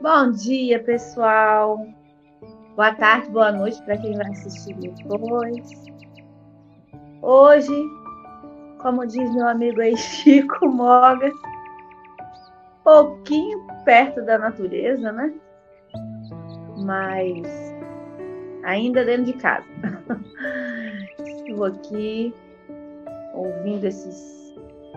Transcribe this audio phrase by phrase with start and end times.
[0.00, 1.86] Bom dia, pessoal.
[2.74, 5.70] Boa tarde, boa noite para quem vai assistir depois.
[7.22, 7.84] Hoje,
[8.78, 11.34] como diz meu amigo aí, Chico Mogas,
[12.82, 15.32] pouquinho perto da natureza, né?
[16.84, 17.46] Mas
[18.64, 19.68] ainda dentro de casa.
[21.46, 22.34] Estou aqui
[23.34, 24.39] ouvindo esses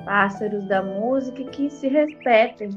[0.06, 2.70] pássaros da música que se respeitem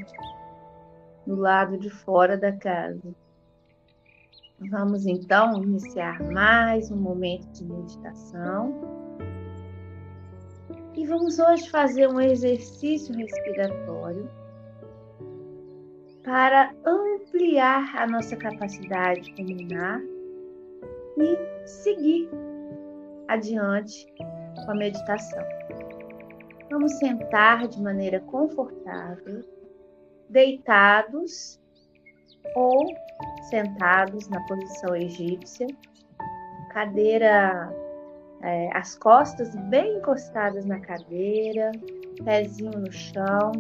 [1.27, 3.15] do lado de fora da casa.
[4.71, 8.97] Vamos então iniciar mais um momento de meditação.
[10.95, 14.31] E vamos hoje fazer um exercício respiratório
[16.25, 20.01] para ampliar a nossa capacidade pulmonar
[21.19, 22.31] e seguir
[23.29, 24.07] adiante
[24.65, 25.45] com a meditação.
[26.71, 29.45] Vamos sentar de maneira confortável
[30.29, 31.61] deitados
[32.55, 32.85] ou
[33.49, 35.67] sentados na posição egípcia,
[36.73, 37.73] cadeira,
[38.43, 41.73] é, as costas bem encostadas na cadeira,
[42.25, 43.53] pezinho no chão,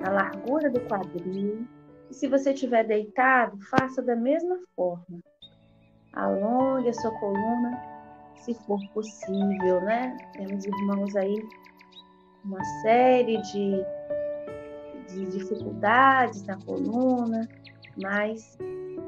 [0.00, 1.66] na largura do quadril.
[2.10, 5.20] E se você estiver deitado, faça da mesma forma.
[6.12, 7.82] Alongue a sua coluna,
[8.36, 10.16] se for possível, né?
[10.34, 11.34] Temos irmãos aí,
[12.44, 13.84] uma série de
[15.12, 17.48] de dificuldades na coluna,
[18.02, 18.58] mas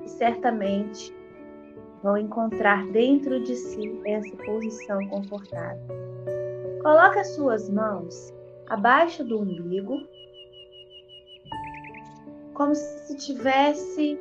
[0.06, 1.14] certamente
[2.02, 5.86] vão encontrar dentro de si essa posição confortável.
[6.82, 8.32] Coloque as suas mãos
[8.68, 10.06] abaixo do umbigo,
[12.52, 14.18] como se estivesse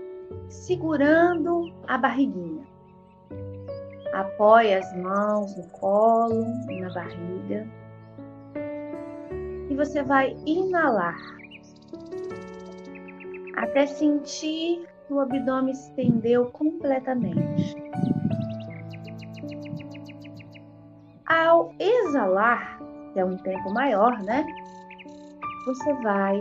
[0.48, 2.66] segurando a barriguinha.
[4.14, 6.46] Apoie as mãos no colo,
[6.80, 7.68] na barriga.
[9.74, 11.18] E você vai inalar
[13.56, 17.76] até sentir o abdômen estendeu completamente.
[21.26, 22.78] Ao exalar,
[23.14, 24.46] que é um tempo maior, né?
[25.66, 26.40] Você vai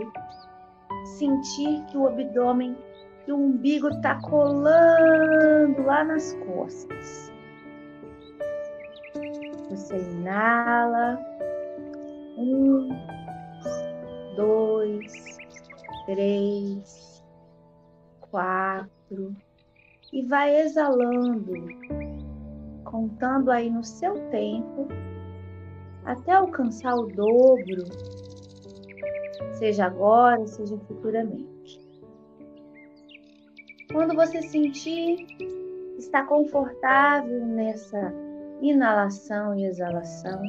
[1.17, 2.77] sentir que o abdômen,
[3.25, 7.33] que o umbigo está colando lá nas costas.
[9.71, 11.19] Você inala.
[12.37, 12.89] Um,
[14.93, 15.37] dois,
[16.05, 17.23] três,
[18.29, 19.35] quatro,
[20.11, 21.53] e vai exalando,
[22.83, 24.87] contando aí no seu tempo,
[26.05, 27.83] até alcançar o dobro,
[29.53, 31.81] seja agora, seja futuramente.
[33.91, 35.25] Quando você sentir
[35.97, 38.13] está confortável nessa
[38.61, 40.41] inalação e exalação,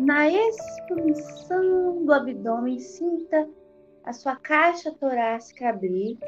[0.00, 3.48] na expansão do abdômen, sinta
[4.04, 6.18] a sua caixa torácica abrir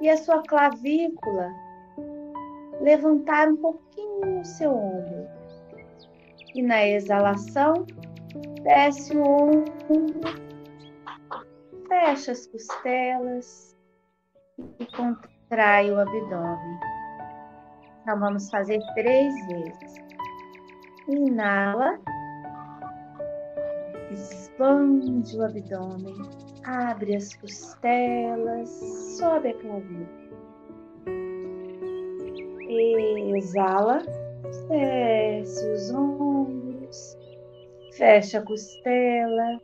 [0.00, 1.52] e a sua clavícula
[2.80, 5.26] levantar um pouquinho o seu ombro.
[6.54, 7.84] E na exalação,
[8.62, 9.66] desce o ombro,
[11.88, 13.76] fecha as costelas
[14.78, 16.80] e contrai o abdômen.
[18.02, 20.05] Então vamos fazer três vezes.
[21.08, 22.00] Inala
[24.10, 26.16] expande o abdômen,
[26.64, 28.68] abre as costelas,
[29.16, 30.26] sobe a clavícula.
[33.36, 34.02] Exala,
[34.68, 37.16] desce os ombros,
[37.92, 39.60] fecha a costela,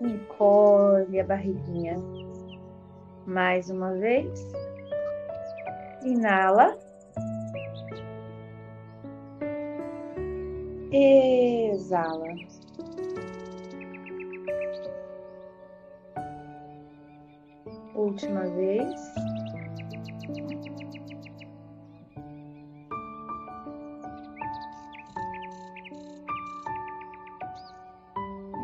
[0.00, 1.96] encolhe a barriguinha.
[3.26, 4.52] Mais uma vez.
[6.04, 6.85] Inala.
[10.98, 12.34] Exala.
[17.94, 19.14] Última vez.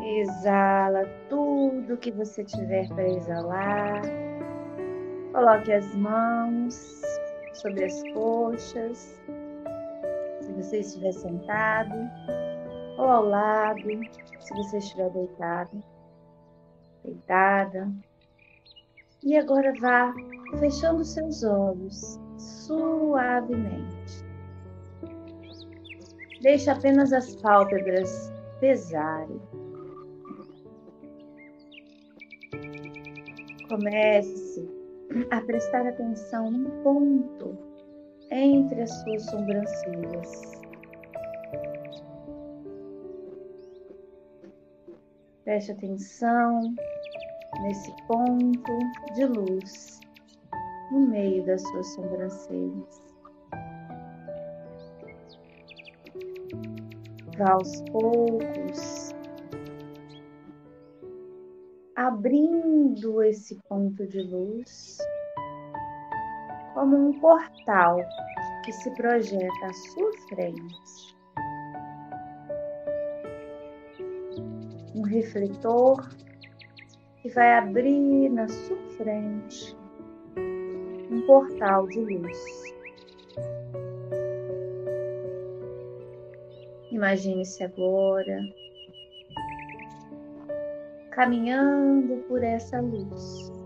[0.03, 4.01] Exala tudo que você tiver para exalar.
[5.31, 6.99] Coloque as mãos
[7.53, 9.21] sobre as coxas
[10.63, 11.93] você estiver sentado
[12.97, 13.89] ou ao lado,
[14.39, 15.83] se você estiver deitado,
[17.03, 17.91] deitada.
[19.21, 20.13] E agora vá
[20.59, 24.23] fechando seus olhos suavemente.
[26.41, 29.41] Deixe apenas as pálpebras pesarem.
[33.69, 34.69] Comece
[35.31, 37.72] a prestar atenção num ponto
[38.33, 40.61] entre as suas sobrancelhas.
[45.43, 46.73] Preste atenção
[47.61, 48.79] nesse ponto
[49.13, 49.99] de luz
[50.91, 53.03] no meio das suas sobrancelhas.
[57.37, 59.13] Vá aos poucos,
[61.95, 64.97] abrindo esse ponto de luz
[66.83, 67.97] como um portal
[68.65, 71.15] que se projeta à sua frente.
[74.93, 76.09] Um refletor
[77.21, 79.77] que vai abrir na sua frente
[81.09, 82.37] um portal de luz.
[86.91, 88.41] Imagine-se agora
[91.11, 93.62] caminhando por essa luz.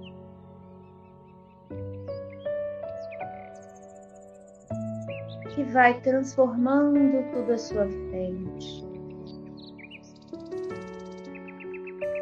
[5.71, 8.85] Vai transformando tudo à sua frente.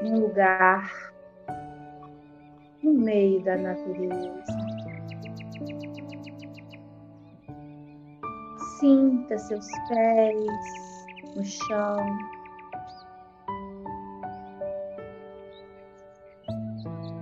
[0.04, 1.14] Um lugar
[2.84, 4.44] no meio da natureza.
[8.80, 11.06] Sinta seus pés
[11.36, 11.98] no chão.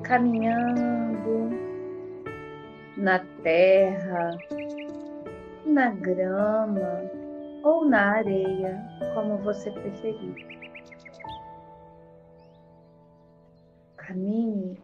[0.04, 1.50] Caminhando
[2.98, 4.38] na terra,
[5.74, 7.10] na grama
[7.64, 8.80] ou na areia,
[9.16, 10.36] como você preferir.
[13.98, 14.78] Caminhe,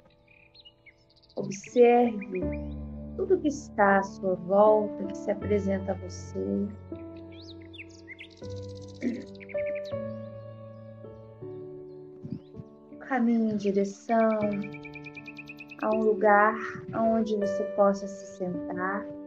[1.36, 2.42] observe
[3.16, 6.68] tudo que está à sua volta, que se apresenta a você.
[13.02, 14.40] Caminhe em direção
[15.84, 16.56] a um lugar
[16.96, 19.19] onde você possa se sentar.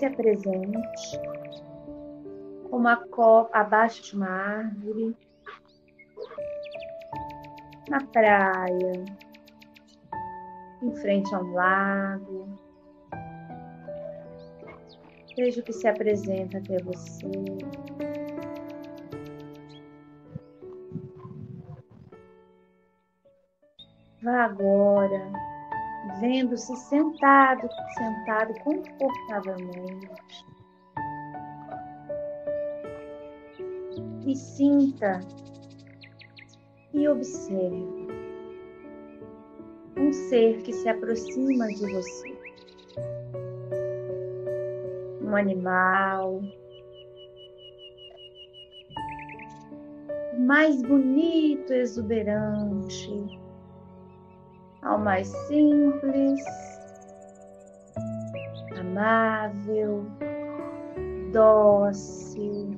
[0.00, 1.20] Se apresente
[2.70, 5.14] como a copa abaixo de uma árvore,
[7.86, 9.04] na praia,
[10.82, 12.48] em frente a um lago.
[15.36, 17.30] Veja o que se apresenta até você.
[24.22, 25.30] Vá agora,
[26.20, 30.44] vendo-se sentado, sentado confortavelmente.
[34.26, 35.20] E sinta
[36.92, 38.08] e observe
[39.96, 42.38] um ser que se aproxima de você.
[45.22, 46.40] Um animal.
[50.38, 53.39] Mais bonito, exuberante,
[54.82, 56.40] ao mais simples,
[58.78, 60.06] amável,
[61.32, 62.70] dócil.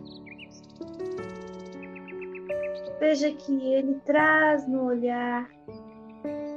[3.00, 5.48] Veja que ele traz no olhar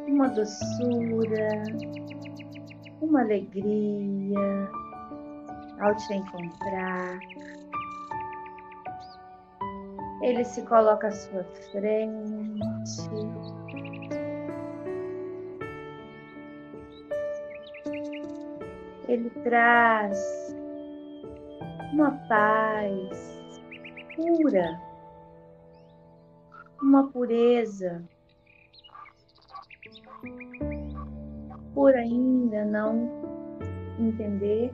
[0.07, 1.49] uma doçura,
[3.01, 4.69] uma alegria
[5.79, 7.19] ao te encontrar.
[10.21, 13.64] Ele se coloca à sua frente.
[19.07, 20.55] Ele traz
[21.93, 23.39] uma paz
[24.15, 24.81] pura,
[26.81, 28.03] uma pureza
[31.73, 33.09] por ainda não
[33.99, 34.73] entender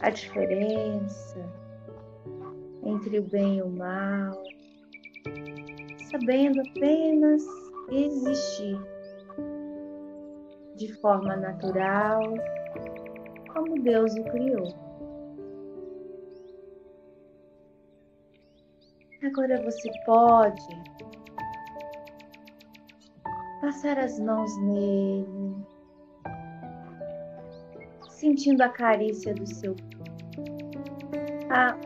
[0.00, 1.38] a diferença
[2.82, 4.42] entre o bem e o mal,
[6.10, 7.44] sabendo apenas
[7.90, 8.99] existir
[10.80, 12.22] de forma natural,
[13.52, 14.66] como Deus o criou.
[19.22, 20.68] Agora você pode
[23.60, 25.66] passar as mãos nele,
[28.08, 29.76] sentindo a carícia do seu
[31.50, 31.76] a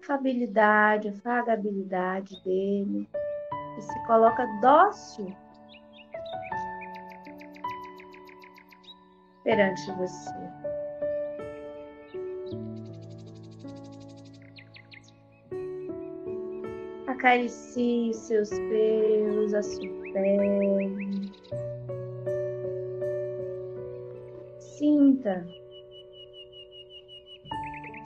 [0.00, 3.08] afabilidade, a fagabilidade dele,
[3.76, 5.41] e se coloca dócil
[9.44, 10.30] perante você.
[17.06, 21.32] Acaricie seus pelos, a sua pele.
[24.58, 25.46] Sinta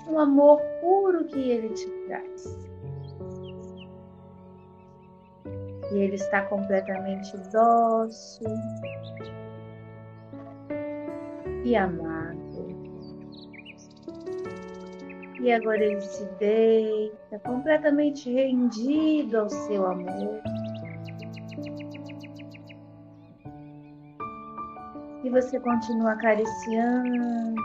[0.09, 2.67] o amor puro que ele te traz.
[5.93, 8.51] E ele está completamente dócil
[11.67, 12.37] e amado.
[15.41, 20.41] E agora ele se deita, completamente rendido ao seu amor.
[25.25, 27.61] E você continua acariciando.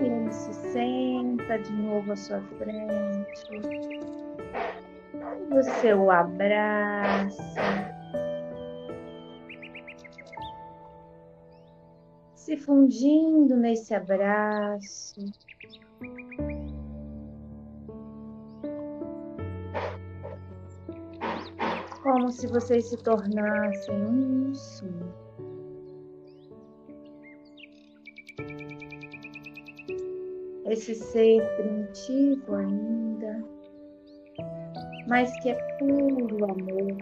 [0.00, 3.99] E ele se senta de novo à sua frente.
[5.50, 7.90] Você o abraça.
[12.50, 15.24] se fundindo nesse abraço.
[22.02, 24.84] Como se vocês se tornassem um só.
[30.66, 33.09] Esse ser primitivo ainda,
[35.10, 36.96] mas que é puro amor,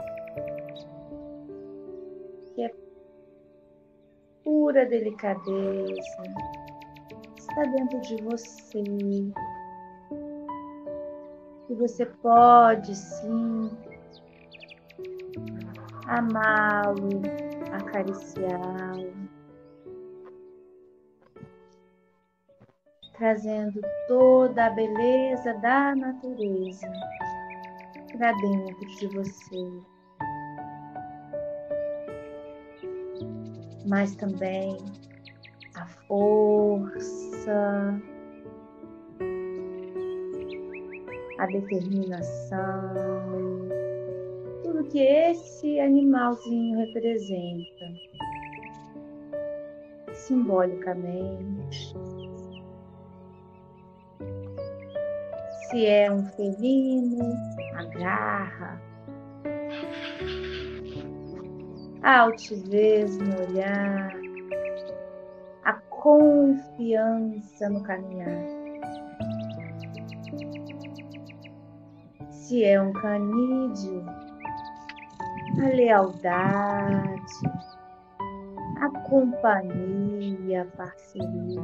[2.54, 2.74] que é
[4.42, 6.22] pura delicadeza.
[7.36, 8.82] Está dentro de você.
[11.68, 13.70] E você pode sim
[16.06, 17.20] amá-lo,
[17.72, 19.12] acariciá-lo,
[23.18, 26.90] trazendo toda a beleza da natureza
[28.16, 29.98] para dentro de você.
[33.88, 34.76] mas também
[35.74, 38.00] a força,
[41.38, 42.58] a determinação,
[44.62, 47.86] tudo que esse animalzinho representa
[50.12, 51.94] simbolicamente.
[55.70, 57.18] Se é um felino,
[57.78, 58.82] a garra,
[62.02, 64.12] a altivez no olhar,
[65.64, 68.42] a confiança no caminhar.
[72.32, 74.04] Se é um canídeo,
[75.62, 77.22] a lealdade,
[78.80, 81.62] a companhia, a parceria.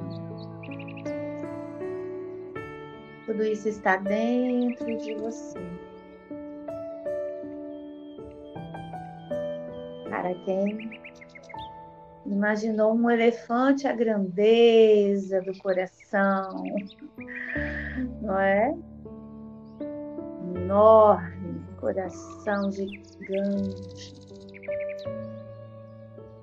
[3.26, 5.83] Tudo isso está dentro de você.
[10.24, 10.90] Para quem
[12.24, 16.64] imaginou um elefante a grandeza do coração,
[18.22, 18.74] não é?
[20.56, 24.14] Enorme, coração gigante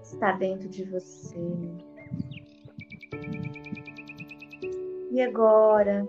[0.04, 1.40] está dentro de você.
[5.10, 6.08] E agora,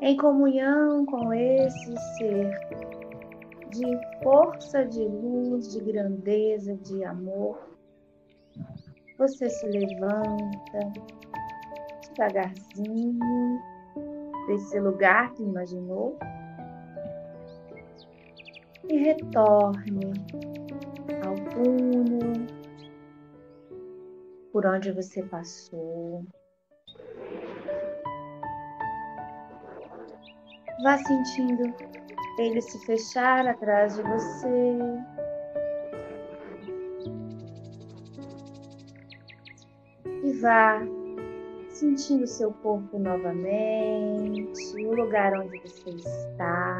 [0.00, 2.79] em comunhão com esse ser
[3.70, 7.58] de força, de luz, de grandeza, de amor.
[9.18, 10.92] Você se levanta
[12.08, 13.60] devagarzinho
[14.46, 16.18] desse lugar que imaginou
[18.88, 20.12] e retorne
[21.24, 22.46] ao túnel
[24.52, 26.24] por onde você passou.
[30.82, 31.72] Vá sentindo
[32.38, 34.78] ele se fechar atrás de você.
[40.22, 40.80] E vá
[41.68, 46.78] sentindo seu corpo novamente, o lugar onde você está.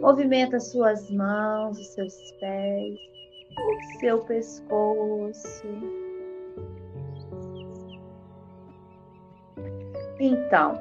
[0.00, 2.98] Movimenta suas mãos, os seus pés,
[3.56, 5.66] o seu pescoço.
[10.20, 10.78] Então,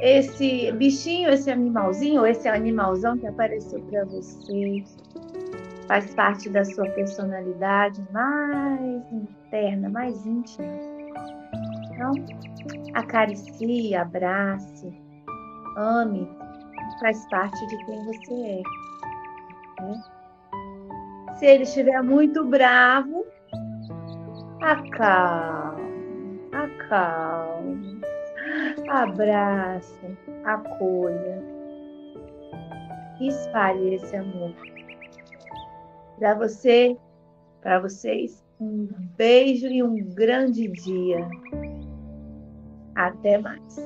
[0.00, 4.84] esse bichinho, esse animalzinho, esse animalzão que apareceu para você,
[5.86, 10.68] faz parte da sua personalidade mais interna, mais íntima.
[11.92, 12.12] Então,
[12.94, 14.92] acaricie, abrace,
[15.76, 16.28] ame,
[17.00, 19.82] faz parte de quem você é.
[19.82, 20.02] Né?
[21.38, 23.24] Se ele estiver muito bravo,
[24.60, 25.82] acalme,
[26.52, 27.97] acalme
[28.90, 31.42] abrace, acolha,
[33.20, 34.54] espalhe esse amor.
[36.18, 36.96] Para você,
[37.60, 41.28] para vocês, um beijo e um grande dia.
[42.94, 43.78] Até mais.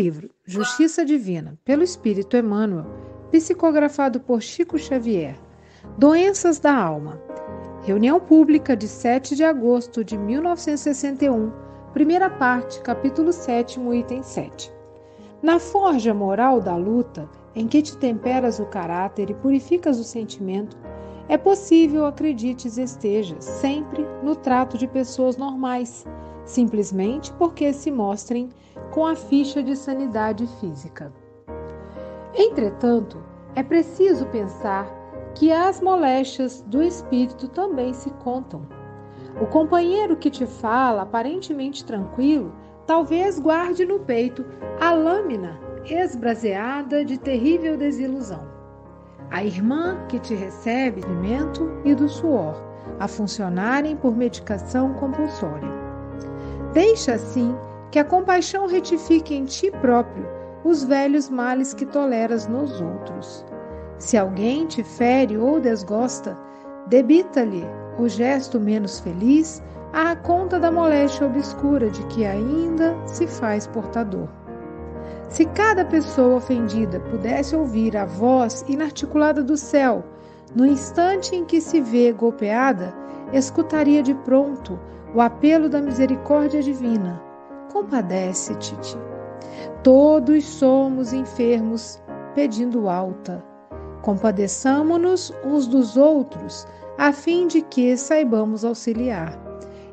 [0.00, 2.86] Livro Justiça Divina, pelo Espírito Emmanuel,
[3.30, 5.36] psicografado por Chico Xavier.
[5.98, 7.20] Doenças da Alma.
[7.82, 11.52] Reunião pública de 7 de agosto de 1961,
[11.92, 14.72] primeira parte, capítulo 7, item 7.
[15.42, 20.78] Na forja moral da luta, em que te temperas o caráter e purificas o sentimento,
[21.28, 26.06] é possível, acredites, estejas sempre no trato de pessoas normais,
[26.50, 28.50] simplesmente porque se mostrem
[28.90, 31.12] com a ficha de sanidade física.
[32.34, 33.22] Entretanto,
[33.54, 34.86] é preciso pensar
[35.34, 38.62] que as moléstias do espírito também se contam.
[39.40, 42.52] O companheiro que te fala, aparentemente tranquilo,
[42.86, 44.44] talvez guarde no peito
[44.80, 48.48] a lâmina esbraseada de terrível desilusão.
[49.30, 52.60] A irmã que te recebe do alimento e do suor,
[52.98, 55.89] a funcionarem por medicação compulsória.
[56.72, 57.56] Deixa assim
[57.90, 60.24] que a compaixão retifique em ti próprio
[60.62, 63.44] os velhos males que toleras nos outros.
[63.98, 66.38] Se alguém te fere ou desgosta,
[66.86, 67.64] debita-lhe
[67.98, 69.62] o gesto menos feliz
[69.92, 74.28] à conta da moléstia obscura de que ainda se faz portador.
[75.28, 80.04] Se cada pessoa ofendida pudesse ouvir a voz inarticulada do céu,
[80.54, 82.94] no instante em que se vê golpeada,
[83.32, 84.78] escutaria de pronto
[85.14, 87.20] o apelo da misericórdia divina
[87.72, 88.76] compadece-te.
[89.82, 92.00] Todos somos enfermos
[92.34, 93.44] pedindo alta.
[94.02, 96.66] Compadeçamo-nos uns dos outros,
[96.98, 99.38] a fim de que saibamos auxiliar.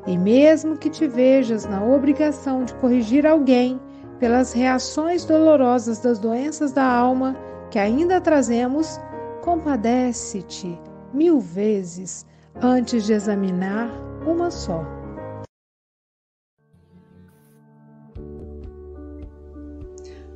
[0.06, 3.80] E mesmo que te vejas na obrigação de corrigir alguém
[4.18, 7.36] pelas reações dolorosas das doenças da alma
[7.70, 8.98] que ainda trazemos,
[9.42, 10.78] compadece-te
[11.12, 12.26] mil vezes
[12.60, 13.90] antes de examinar
[14.26, 14.97] uma só.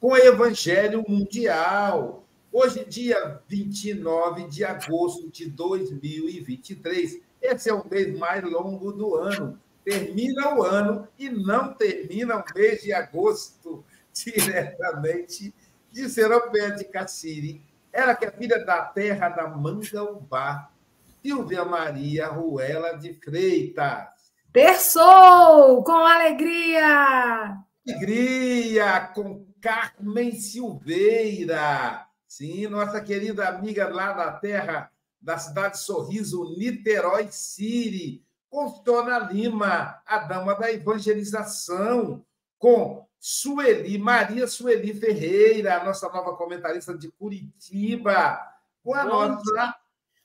[0.00, 2.24] com o Evangelho Mundial.
[2.52, 7.20] Hoje, dia 29 de agosto de 2023.
[7.40, 9.58] Esse é o mês mais longo do ano.
[9.84, 15.54] Termina o ano e não termina o mês de agosto, diretamente
[15.92, 17.62] de Seropé de Cassiri.
[17.92, 20.70] Ela que é filha da terra da Mangaubá,
[21.22, 24.08] Silvia Maria Ruela de Freitas.
[24.52, 27.56] Terçou com alegria!
[27.86, 32.06] Alegria com Carmen Silveira.
[32.28, 38.24] Sim, nossa querida amiga lá da terra, da cidade Sorriso, Niterói City.
[38.48, 42.24] Com Dona Lima, a dama da evangelização.
[42.60, 48.38] Com Sueli, Maria Sueli Ferreira, nossa nova comentarista de Curitiba.
[48.84, 49.74] Com a Bom, nossa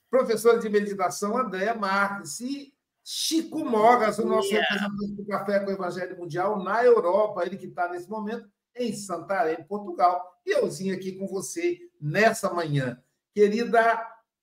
[0.08, 2.38] professora de meditação, Andréa Marques.
[2.38, 4.72] E Chico Mogas, o nosso yeah.
[4.72, 8.92] representante do Café com o Evangelho Mundial na Europa, ele que está nesse momento em
[8.94, 10.40] Santarém, Portugal.
[10.44, 13.02] E euzinho aqui com você nessa manhã.
[13.32, 13.80] Querida,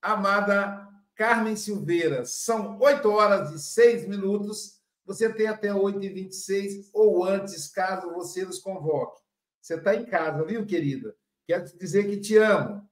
[0.02, 4.82] amada Carmen Silveira, são 8 horas e 6 minutos.
[5.06, 9.22] Você tem até 8h26 ou antes, caso você nos convoque.
[9.62, 11.18] Você está em casa, viu, querida?
[11.46, 12.89] Quero te dizer que te amo.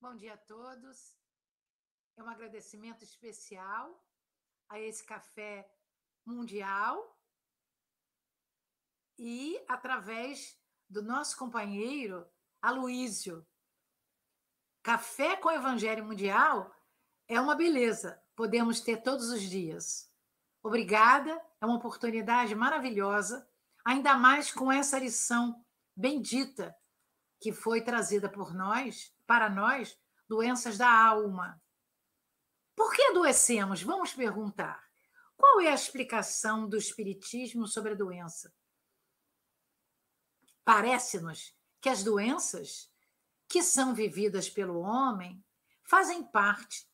[0.00, 1.14] Bom dia a todos.
[2.16, 4.04] É um agradecimento especial
[4.68, 5.70] a esse café
[6.26, 7.19] mundial
[9.22, 12.26] e através do nosso companheiro
[12.62, 13.46] Aloísio.
[14.82, 16.74] Café com Evangelho Mundial
[17.28, 20.10] é uma beleza, podemos ter todos os dias.
[20.62, 23.46] Obrigada, é uma oportunidade maravilhosa,
[23.84, 25.62] ainda mais com essa lição
[25.94, 26.74] bendita
[27.38, 31.60] que foi trazida por nós, para nós, doenças da alma.
[32.74, 33.82] Por que adoecemos?
[33.82, 34.82] Vamos perguntar.
[35.36, 38.50] Qual é a explicação do Espiritismo sobre a doença?
[40.72, 42.88] Parece-nos que as doenças
[43.48, 45.42] que são vividas pelo homem
[45.82, 46.86] fazem parte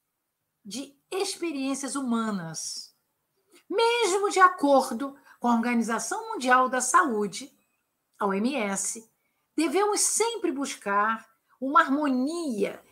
[0.65, 2.95] de experiências humanas.
[3.69, 7.55] Mesmo de acordo com a Organização Mundial da Saúde,
[8.19, 9.07] a OMS,
[9.55, 11.29] devemos sempre buscar
[11.61, 12.83] uma harmonia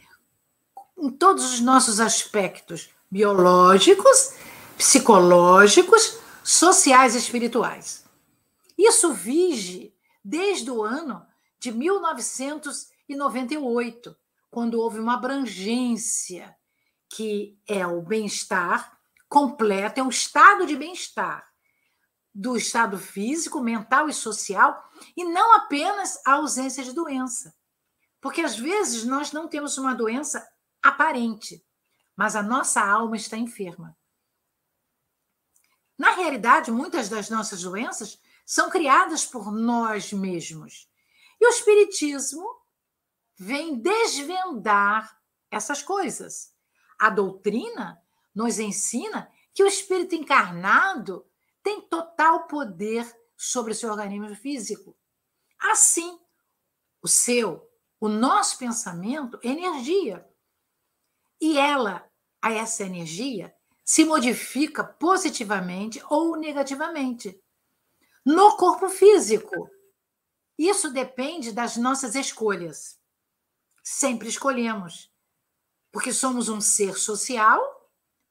[0.98, 4.34] em todos os nossos aspectos biológicos,
[4.76, 8.04] psicológicos, sociais e espirituais.
[8.76, 9.93] Isso vige
[10.24, 11.26] desde o ano
[11.60, 14.16] de 1998,
[14.50, 16.56] quando houve uma abrangência
[17.10, 21.46] que é o bem-estar completo, é um estado de bem-estar
[22.34, 27.54] do estado físico, mental e social, e não apenas a ausência de doença.
[28.20, 30.44] Porque às vezes nós não temos uma doença
[30.82, 31.64] aparente,
[32.16, 33.96] mas a nossa alma está enferma.
[35.96, 40.88] Na realidade, muitas das nossas doenças são criadas por nós mesmos.
[41.40, 42.46] E o Espiritismo
[43.36, 45.18] vem desvendar
[45.50, 46.52] essas coisas.
[46.98, 48.00] A doutrina
[48.34, 51.26] nos ensina que o espírito encarnado
[51.62, 54.96] tem total poder sobre o seu organismo físico.
[55.58, 56.18] Assim,
[57.02, 60.28] o seu, o nosso pensamento é energia.
[61.40, 62.08] E ela,
[62.42, 63.54] a essa energia,
[63.84, 67.40] se modifica positivamente ou negativamente
[68.24, 69.70] no corpo físico.
[70.56, 72.98] Isso depende das nossas escolhas.
[73.82, 75.12] Sempre escolhemos,
[75.92, 77.60] porque somos um ser social,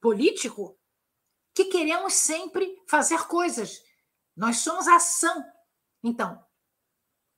[0.00, 0.78] político
[1.54, 3.80] que queremos sempre fazer coisas.
[4.36, 5.44] Nós somos ação.
[6.02, 6.44] Então,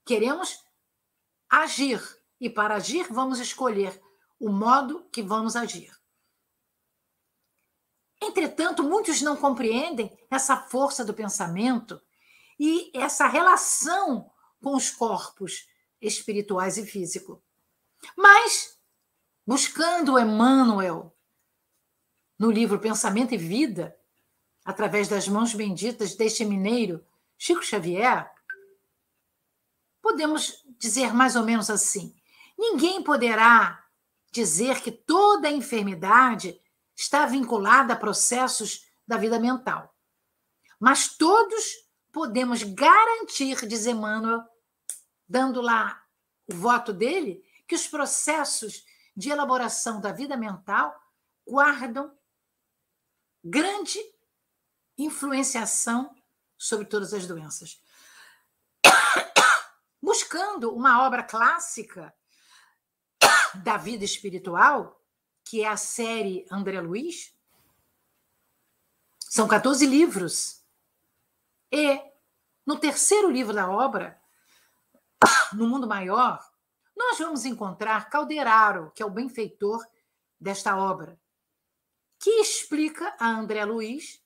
[0.05, 0.65] queremos
[1.49, 2.01] agir.
[2.39, 4.01] E para agir, vamos escolher
[4.39, 5.95] o modo que vamos agir.
[8.21, 12.01] Entretanto, muitos não compreendem essa força do pensamento
[12.59, 15.67] e essa relação com os corpos
[16.01, 17.39] espirituais e físicos.
[18.15, 18.77] Mas,
[19.45, 21.15] buscando Emmanuel
[22.37, 23.97] no livro Pensamento e Vida,
[24.65, 27.05] através das mãos benditas deste mineiro,
[27.37, 28.29] Chico Xavier,
[30.01, 32.15] podemos dizer mais ou menos assim:
[32.57, 33.85] ninguém poderá
[34.31, 36.59] dizer que toda enfermidade
[36.95, 39.95] está vinculada a processos da vida mental.
[40.79, 41.86] Mas todos
[42.17, 44.43] podemos garantir, diz Emmanuel,
[45.29, 46.03] dando lá
[46.47, 48.83] o voto dele, que os processos
[49.15, 50.99] de elaboração da vida mental
[51.47, 52.11] guardam
[53.43, 53.99] grande
[54.97, 56.11] influenciação
[56.57, 57.79] sobre todas as doenças.
[60.01, 62.11] Buscando uma obra clássica
[63.63, 65.05] da vida espiritual,
[65.45, 67.31] que é a série André Luiz,
[69.19, 70.56] são 14 livros.
[71.71, 72.01] E
[72.65, 74.21] no terceiro livro da obra,
[75.53, 76.39] No Mundo Maior,
[76.95, 79.85] nós vamos encontrar Calderaro, que é o benfeitor
[80.39, 81.19] desta obra,
[82.19, 84.21] que explica a André Luiz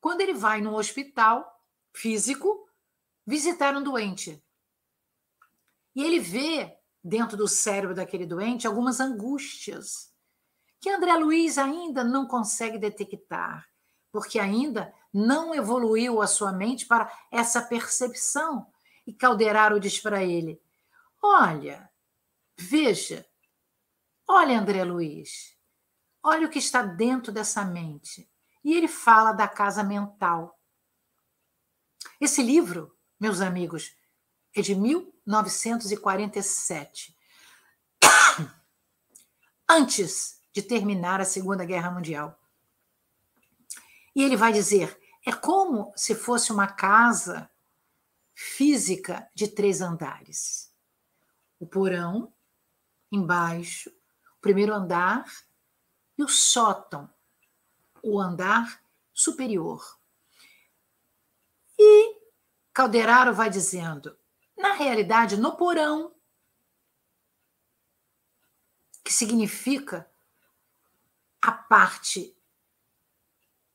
[0.00, 1.50] quando ele vai num hospital
[1.92, 2.68] físico
[3.26, 4.42] visitar um doente.
[5.94, 10.12] E ele vê dentro do cérebro daquele doente algumas angústias
[10.80, 13.66] que André Luiz ainda não consegue detectar,
[14.12, 18.66] porque ainda não evoluiu a sua mente para essa percepção.
[19.06, 20.60] E Calderaro diz para ele:
[21.22, 21.88] Olha,
[22.58, 23.24] veja,
[24.26, 25.56] olha, André Luiz,
[26.20, 28.28] olha o que está dentro dessa mente.
[28.64, 30.58] E ele fala da casa mental.
[32.20, 33.94] Esse livro, meus amigos,
[34.56, 37.16] é de 1947.
[39.68, 42.40] Antes de terminar a Segunda Guerra Mundial.
[44.14, 47.50] E ele vai dizer: é como se fosse uma casa
[48.34, 50.72] física de três andares.
[51.58, 52.32] O porão,
[53.10, 53.90] embaixo,
[54.36, 55.24] o primeiro andar
[56.18, 57.08] e o sótão,
[58.02, 58.82] o andar
[59.14, 59.98] superior.
[61.78, 62.20] E
[62.72, 64.18] Calderaro vai dizendo,
[64.56, 66.14] na realidade, no porão,
[69.02, 70.10] que significa
[71.40, 72.33] a parte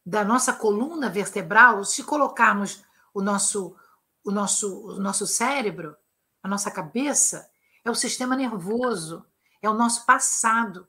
[0.05, 2.83] da nossa coluna vertebral, se colocarmos
[3.13, 3.75] o nosso,
[4.23, 5.95] o nosso, o nosso cérebro,
[6.41, 7.49] a nossa cabeça,
[7.83, 9.25] é o sistema nervoso,
[9.61, 10.87] é o nosso passado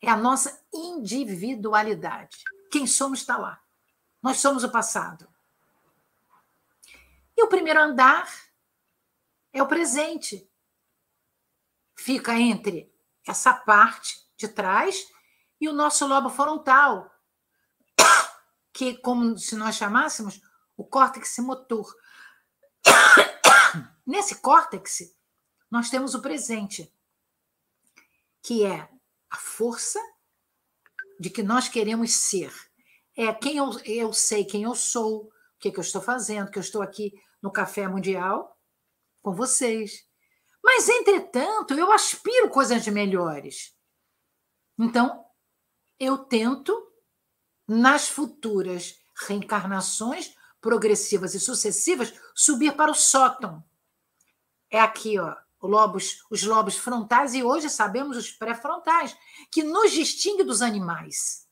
[0.00, 2.38] é a nossa individualidade.
[2.70, 3.60] Quem somos está lá.
[4.22, 5.28] Nós somos o passado.
[7.36, 8.28] E o primeiro andar
[9.52, 10.48] é o presente.
[11.94, 12.92] Fica entre
[13.26, 15.06] essa parte de trás
[15.60, 17.14] e o nosso lobo frontal,
[18.80, 20.40] que como se nós chamássemos
[20.74, 21.94] o córtex motor.
[24.06, 25.14] Nesse córtex,
[25.70, 26.90] nós temos o presente,
[28.42, 28.88] que é
[29.28, 30.00] a força
[31.20, 32.50] de que nós queremos ser.
[33.14, 36.56] É quem eu, eu sei quem eu sou, o que, que eu estou fazendo, que
[36.56, 37.12] eu estou aqui
[37.42, 38.58] no Café Mundial
[39.20, 40.08] com vocês.
[40.64, 43.76] Mas, entretanto, eu aspiro coisas melhores.
[44.78, 45.22] Então,
[45.98, 46.89] eu tento,
[47.72, 53.64] nas futuras reencarnações progressivas e sucessivas, subir para o sótão.
[54.68, 59.16] É aqui, ó, lobos, os lobos frontais e hoje sabemos os pré-frontais,
[59.52, 61.46] que nos distingue dos animais.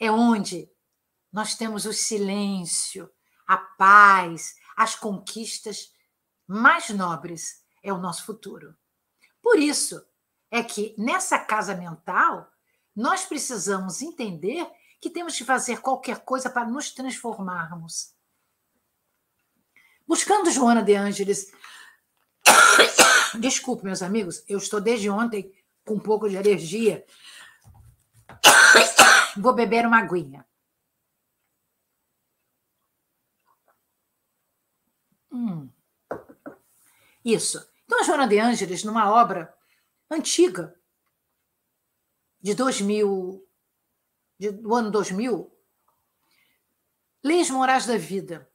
[0.00, 0.68] É onde
[1.32, 3.08] nós temos o silêncio,
[3.46, 5.92] a paz, as conquistas
[6.48, 7.62] mais nobres.
[7.80, 8.76] É o nosso futuro.
[9.40, 10.04] Por isso
[10.50, 12.50] é que nessa casa mental
[12.94, 14.68] nós precisamos entender
[15.02, 18.14] que temos que fazer qualquer coisa para nos transformarmos.
[20.06, 21.52] Buscando Joana de Ângeles
[23.40, 25.52] Desculpe, meus amigos, eu estou desde ontem
[25.84, 27.04] com um pouco de alergia.
[29.36, 30.46] Vou beber uma aguinha.
[35.32, 35.68] Hum.
[37.24, 37.68] Isso.
[37.84, 39.52] Então, a Joana de Ângeles, numa obra
[40.08, 40.78] antiga,
[42.40, 43.44] de 2000,
[44.42, 45.48] de, do ano 2000,
[47.22, 48.50] Leis Morais da Vida.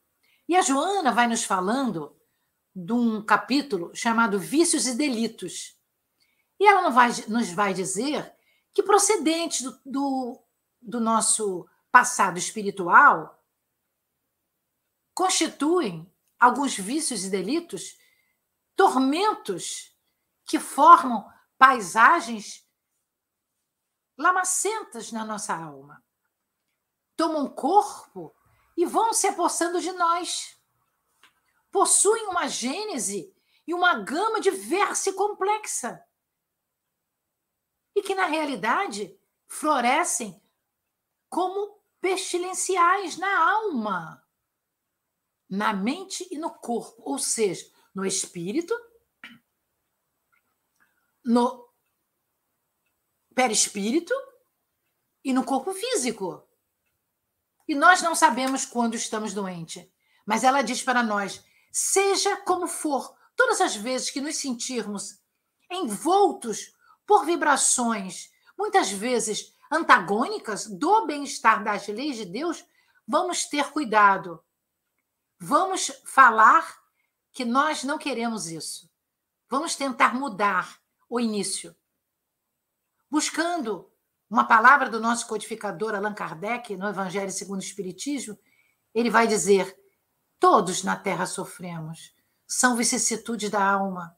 [0.46, 2.14] E a Joana vai nos falando
[2.74, 5.78] de um capítulo chamado Vícios e Delitos.
[6.60, 8.34] E ela vai, nos vai dizer
[8.74, 10.42] que procedentes do, do,
[10.82, 13.42] do nosso passado espiritual
[15.14, 16.06] constituem
[16.38, 17.96] alguns vícios e delitos
[18.76, 19.96] tormentos
[20.44, 22.67] que formam paisagens
[24.18, 26.04] lamacentas na nossa alma.
[27.16, 28.34] Tomam corpo
[28.76, 30.58] e vão se apossando de nós
[31.70, 33.34] possuem uma gênese
[33.66, 36.04] e uma gama diversa e complexa.
[37.94, 40.40] E que, na realidade, florescem
[41.28, 44.24] como pestilenciais na alma,
[45.48, 48.74] na mente e no corpo, ou seja, no espírito,
[51.24, 51.67] no
[53.38, 54.12] perispírito
[55.22, 56.44] e no corpo físico.
[57.68, 59.88] E nós não sabemos quando estamos doentes,
[60.26, 65.20] mas ela diz para nós: Seja como for, todas as vezes que nos sentirmos
[65.70, 66.74] envoltos
[67.06, 72.64] por vibrações, muitas vezes antagônicas do bem-estar das leis de Deus,
[73.06, 74.42] vamos ter cuidado.
[75.38, 76.76] Vamos falar
[77.30, 78.90] que nós não queremos isso.
[79.48, 81.77] Vamos tentar mudar o início.
[83.10, 83.90] Buscando
[84.28, 88.38] uma palavra do nosso codificador Allan Kardec, no Evangelho segundo o Espiritismo,
[88.94, 89.76] ele vai dizer:
[90.38, 92.14] Todos na Terra sofremos.
[92.46, 94.16] São vicissitudes da alma.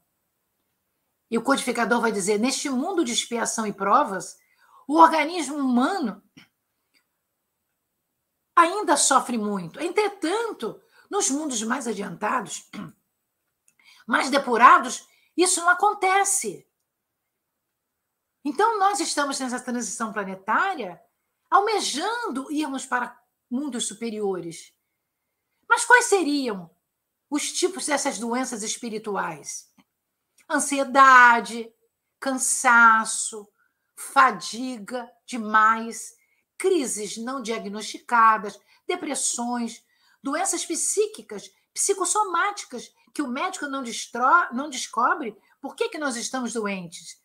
[1.29, 4.37] E o codificador vai dizer: neste mundo de expiação e provas,
[4.87, 6.21] o organismo humano
[8.55, 9.79] ainda sofre muito.
[9.79, 12.69] Entretanto, nos mundos mais adiantados,
[14.05, 16.67] mais depurados, isso não acontece.
[18.43, 21.01] Então, nós estamos nessa transição planetária
[21.49, 24.73] almejando irmos para mundos superiores.
[25.67, 26.69] Mas quais seriam
[27.29, 29.69] os tipos dessas doenças espirituais?
[30.49, 31.71] Ansiedade,
[32.19, 33.47] cansaço,
[33.95, 36.15] fadiga demais,
[36.57, 39.83] crises não diagnosticadas, depressões,
[40.23, 44.53] doenças psíquicas, psicossomáticas, que o médico não, destro...
[44.53, 47.20] não descobre por que, que nós estamos doentes.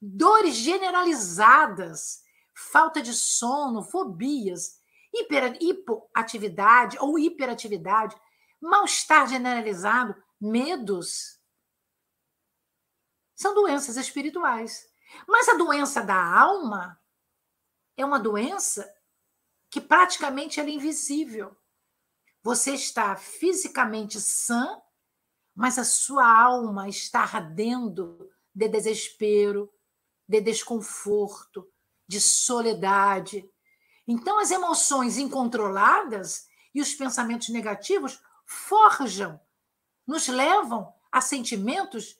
[0.00, 2.22] Dores generalizadas,
[2.54, 4.80] falta de sono, fobias,
[5.12, 8.16] hiper, hipoatividade ou hiperatividade,
[8.60, 11.38] mal-estar generalizado, medos.
[13.34, 14.88] São doenças espirituais.
[15.26, 17.00] Mas a doença da alma
[17.96, 18.92] é uma doença
[19.70, 21.56] que praticamente é invisível.
[22.42, 24.80] Você está fisicamente sã,
[25.54, 29.72] mas a sua alma está ardendo de desespero,
[30.30, 31.68] de desconforto,
[32.06, 33.50] de soledade,
[34.12, 39.40] então, as emoções incontroladas e os pensamentos negativos forjam,
[40.04, 42.18] nos levam a sentimentos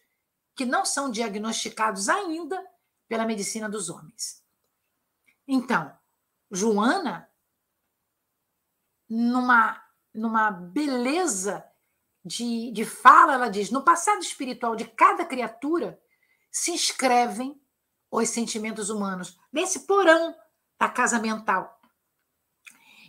[0.55, 2.65] que não são diagnosticados ainda
[3.09, 4.41] pela medicina dos homens.
[5.49, 5.93] Então,
[6.49, 7.29] Joana,
[9.09, 11.69] numa, numa beleza
[12.25, 16.01] de, de fala, ela diz: no passado espiritual de cada criatura
[16.53, 17.61] se inscrevem
[18.11, 20.35] os sentimentos humanos, nesse porão
[20.79, 21.81] da casa mental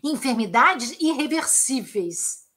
[0.04, 2.48] enfermidades irreversíveis,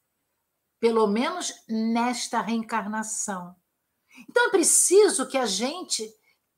[0.79, 3.55] pelo menos nesta reencarnação.
[4.29, 6.11] Então é preciso que a gente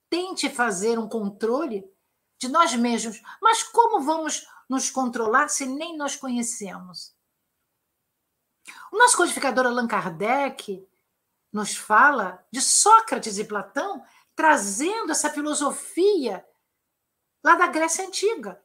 [0.10, 1.84] tente fazer um controle
[2.40, 3.22] de nós mesmos.
[3.42, 7.16] Mas como vamos nos controlar se nem nós conhecemos?
[8.92, 10.86] O nosso codificador Allan Kardec
[11.52, 14.04] nos fala de Sócrates e Platão
[14.38, 16.48] trazendo essa filosofia
[17.44, 18.64] lá da Grécia Antiga,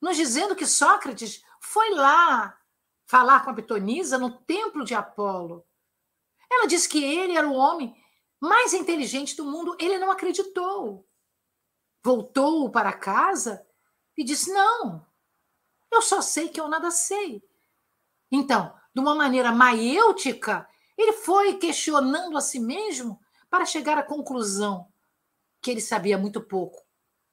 [0.00, 2.56] nos dizendo que Sócrates foi lá
[3.04, 5.66] falar com a Pitonisa no templo de Apolo.
[6.48, 7.92] Ela disse que ele era o homem
[8.40, 9.76] mais inteligente do mundo.
[9.80, 11.08] Ele não acreditou.
[12.00, 13.66] Voltou para casa
[14.16, 15.04] e disse: Não,
[15.90, 17.42] eu só sei que eu nada sei.
[18.30, 23.20] Então, de uma maneira maiêutica, ele foi questionando a si mesmo
[23.52, 24.90] para chegar à conclusão
[25.60, 26.82] que ele sabia muito pouco,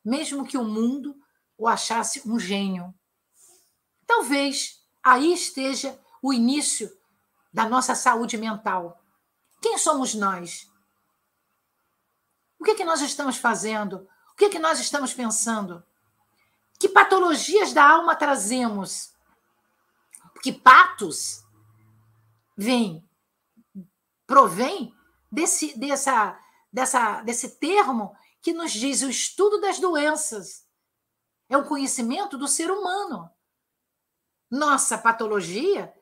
[0.04, 1.16] mesmo que o mundo
[1.58, 2.94] o achasse um gênio.
[4.06, 6.92] Talvez aí esteja o início
[7.54, 9.02] da nossa saúde mental.
[9.62, 10.70] Quem somos nós?
[12.60, 14.06] O que, é que nós estamos fazendo?
[14.34, 15.82] O que, é que nós estamos pensando?
[16.78, 19.14] Que patologias da alma trazemos?
[20.34, 21.46] Porque patos
[22.58, 23.08] vem,
[24.28, 24.94] provém
[25.32, 26.40] desse, dessa,
[26.72, 30.68] dessa, desse termo que nos diz o estudo das doenças.
[31.48, 33.30] É o conhecimento do ser humano.
[34.50, 35.94] Nossa patologia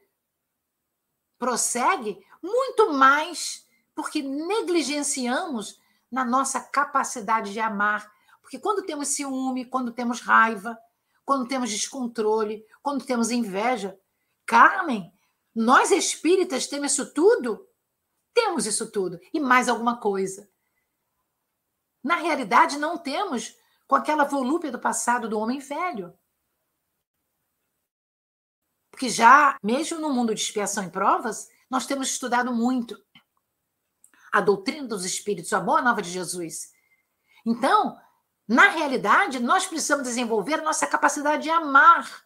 [1.37, 5.79] prossegue muito mais porque negligenciamos
[6.11, 8.11] na nossa capacidade de amar.
[8.41, 10.77] Porque quando temos ciúme, quando temos raiva,
[11.25, 13.99] quando temos descontrole, quando temos inveja,
[14.45, 15.11] Carmen,
[15.53, 17.66] nós espíritas temos isso tudo?
[18.37, 20.47] Temos isso tudo e mais alguma coisa.
[22.03, 26.15] Na realidade, não temos com aquela volúpia do passado do homem velho.
[28.91, 32.95] Porque já, mesmo no mundo de expiação e provas, nós temos estudado muito
[34.31, 36.71] a doutrina dos espíritos, a boa nova de Jesus.
[37.43, 37.99] Então,
[38.47, 42.23] na realidade, nós precisamos desenvolver a nossa capacidade de amar.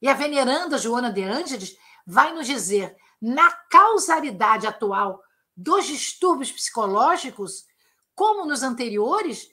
[0.00, 5.22] E a veneranda Joana de Ângeles vai nos dizer, na causalidade atual
[5.56, 7.66] dos distúrbios psicológicos,
[8.14, 9.50] como nos anteriores,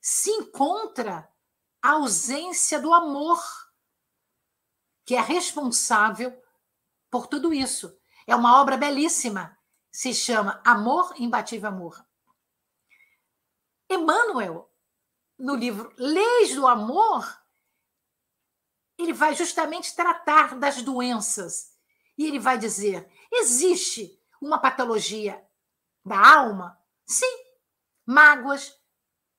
[0.00, 1.28] se encontra
[1.82, 3.42] a ausência do amor,
[5.04, 6.40] que é responsável
[7.10, 7.98] por tudo isso.
[8.26, 9.58] É uma obra belíssima
[9.90, 12.06] se chama Amor, Imbatível Amor.
[13.90, 14.70] Emmanuel,
[15.38, 17.42] no livro Leis do Amor,
[18.98, 21.77] ele vai justamente tratar das doenças.
[22.18, 25.42] E ele vai dizer: existe uma patologia
[26.04, 26.76] da alma?
[27.06, 27.44] Sim.
[28.04, 28.76] Mágoas.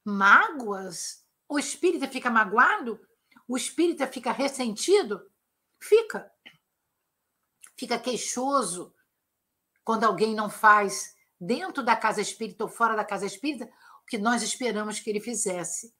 [0.05, 1.25] Mágoas?
[1.47, 2.99] O espírito fica magoado?
[3.47, 5.29] O espírito fica ressentido?
[5.81, 6.31] Fica.
[7.77, 8.93] Fica queixoso,
[9.83, 13.65] quando alguém não faz dentro da casa espírita ou fora da casa espírita
[14.03, 15.95] o que nós esperamos que ele fizesse.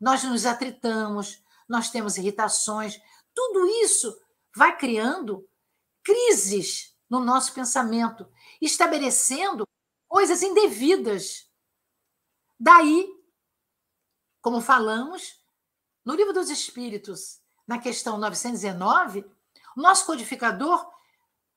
[0.00, 3.00] Nós nos atritamos, nós temos irritações,
[3.34, 4.16] tudo isso
[4.54, 5.48] vai criando
[6.08, 8.26] crises no nosso pensamento,
[8.62, 9.68] estabelecendo
[10.06, 11.52] coisas indevidas.
[12.58, 13.06] Daí,
[14.40, 15.38] como falamos
[16.02, 19.30] no Livro dos Espíritos, na questão 919,
[19.76, 20.90] o nosso codificador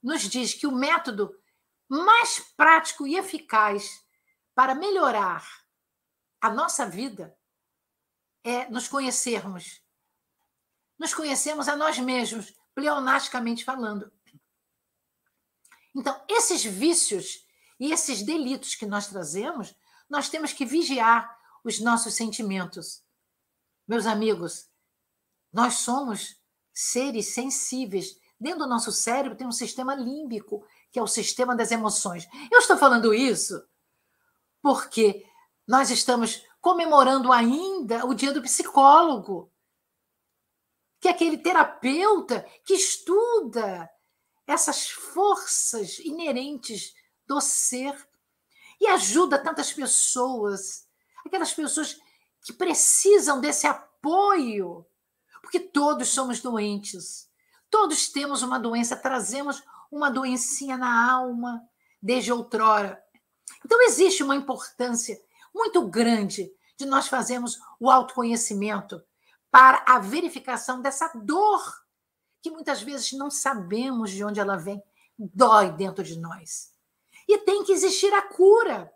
[0.03, 1.33] nos diz que o método
[1.87, 4.05] mais prático e eficaz
[4.53, 5.47] para melhorar
[6.41, 7.37] a nossa vida
[8.43, 9.81] é nos conhecermos.
[10.99, 14.11] Nos conhecemos a nós mesmos, pleonasticamente falando.
[15.95, 17.45] Então, esses vícios
[17.79, 19.75] e esses delitos que nós trazemos,
[20.09, 23.03] nós temos que vigiar os nossos sentimentos.
[23.87, 24.69] Meus amigos,
[25.51, 26.39] nós somos
[26.73, 28.17] seres sensíveis.
[28.39, 32.27] Dentro do nosso cérebro tem um sistema límbico que é o sistema das emoções.
[32.51, 33.63] Eu estou falando isso
[34.61, 35.25] porque
[35.67, 39.51] nós estamos comemorando ainda o dia do psicólogo,
[40.99, 43.89] que é aquele terapeuta que estuda
[44.47, 46.93] essas forças inerentes
[47.27, 47.95] do ser
[48.79, 50.87] e ajuda tantas pessoas,
[51.25, 51.99] aquelas pessoas
[52.43, 54.85] que precisam desse apoio,
[55.41, 57.29] porque todos somos doentes,
[57.69, 61.61] todos temos uma doença, trazemos uma doencinha na alma
[62.01, 63.01] desde outrora.
[63.63, 65.21] Então, existe uma importância
[65.53, 69.03] muito grande de nós fazermos o autoconhecimento
[69.51, 71.80] para a verificação dessa dor
[72.41, 74.81] que muitas vezes não sabemos de onde ela vem,
[75.17, 76.73] dói dentro de nós.
[77.27, 78.91] E tem que existir a cura.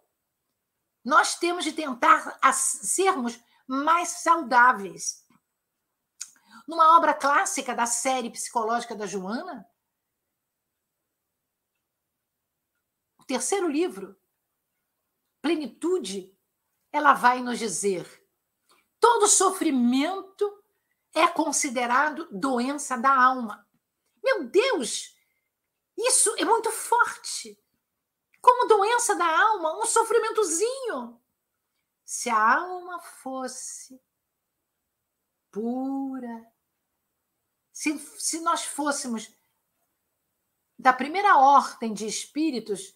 [1.04, 5.26] Nós temos de tentar sermos mais saudáveis.
[6.68, 9.70] Numa obra clássica da série psicológica da Joana,
[13.28, 14.20] terceiro livro,
[15.41, 16.36] plenitude,
[16.91, 18.28] ela vai nos dizer:
[19.00, 20.64] todo sofrimento
[21.16, 23.66] é considerado doença da alma.
[24.22, 25.16] Meu Deus,
[25.97, 27.57] isso é muito forte.
[28.41, 31.20] Como doença da alma, um sofrimentozinho.
[32.03, 33.99] Se a alma fosse
[35.49, 36.51] pura,
[37.72, 39.34] se, se nós fôssemos
[40.78, 42.93] da primeira ordem de espíritos,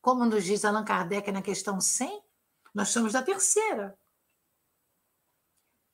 [0.00, 2.22] como nos diz Allan Kardec na questão 100,
[2.74, 3.98] nós somos da terceira.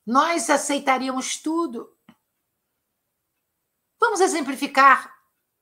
[0.07, 1.93] Nós aceitaríamos tudo.
[3.99, 5.13] Vamos exemplificar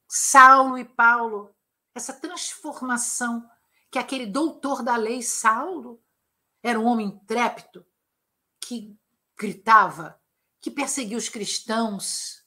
[0.08, 1.56] Saulo e Paulo,
[1.96, 3.50] essa transformação
[3.89, 6.00] que aquele doutor da lei, Saulo,
[6.62, 7.84] era um homem intrépido
[8.62, 8.96] que
[9.36, 10.22] gritava,
[10.62, 12.46] que perseguia os cristãos,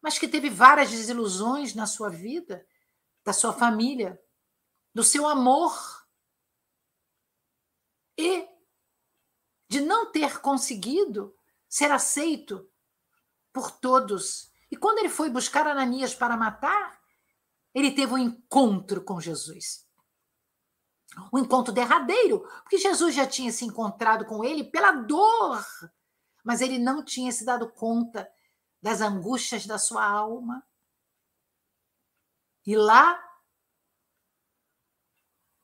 [0.00, 2.66] mas que teve várias desilusões na sua vida,
[3.22, 4.18] da sua família,
[4.94, 5.76] do seu amor.
[8.16, 8.48] E
[9.68, 11.36] de não ter conseguido
[11.68, 12.68] ser aceito
[13.52, 14.50] por todos.
[14.70, 17.00] E quando ele foi buscar Ananias para matar,
[17.74, 19.86] ele teve um encontro com Jesus.
[21.32, 25.64] Um encontro derradeiro, porque Jesus já tinha se encontrado com ele pela dor,
[26.44, 28.30] mas ele não tinha se dado conta
[28.80, 30.64] das angústias da sua alma.
[32.64, 33.22] E lá,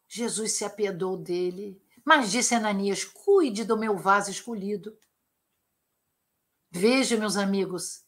[0.09, 4.97] Jesus se apiedou dele, mas disse Ananias: cuide do meu vaso escolhido.
[6.71, 8.05] Veja, meus amigos,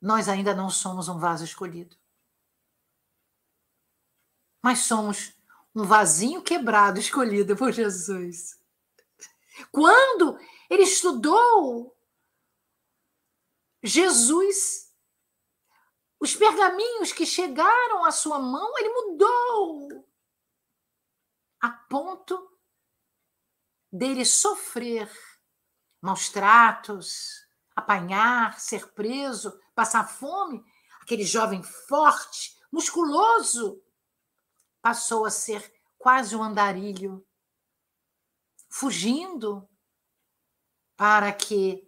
[0.00, 1.96] nós ainda não somos um vaso escolhido.
[4.62, 5.34] Mas somos
[5.74, 8.60] um vasinho quebrado escolhido por Jesus.
[9.72, 11.96] Quando ele estudou
[13.82, 14.94] Jesus,
[16.18, 20.06] os pergaminhos que chegaram à sua mão, ele mudou
[21.60, 22.49] a ponto
[23.92, 25.10] dele sofrer
[26.00, 30.64] maus tratos, apanhar, ser preso, passar fome.
[31.00, 33.82] Aquele jovem forte, musculoso,
[34.80, 37.26] passou a ser quase um andarilho,
[38.68, 39.68] fugindo
[40.96, 41.86] para que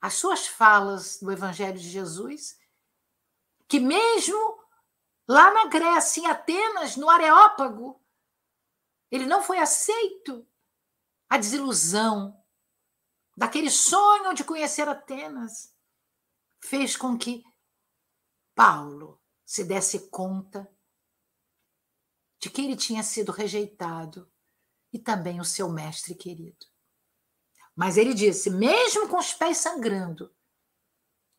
[0.00, 2.58] as suas falas do Evangelho de Jesus,
[3.68, 4.58] que mesmo
[5.28, 8.02] lá na Grécia, em Atenas, no Areópago,
[9.10, 10.46] ele não foi aceito.
[11.30, 12.36] A desilusão
[13.36, 15.72] daquele sonho de conhecer Atenas
[16.60, 17.44] fez com que
[18.52, 20.68] Paulo se desse conta
[22.40, 24.30] de que ele tinha sido rejeitado
[24.92, 26.66] e também o seu mestre querido.
[27.76, 30.34] Mas ele disse: mesmo com os pés sangrando,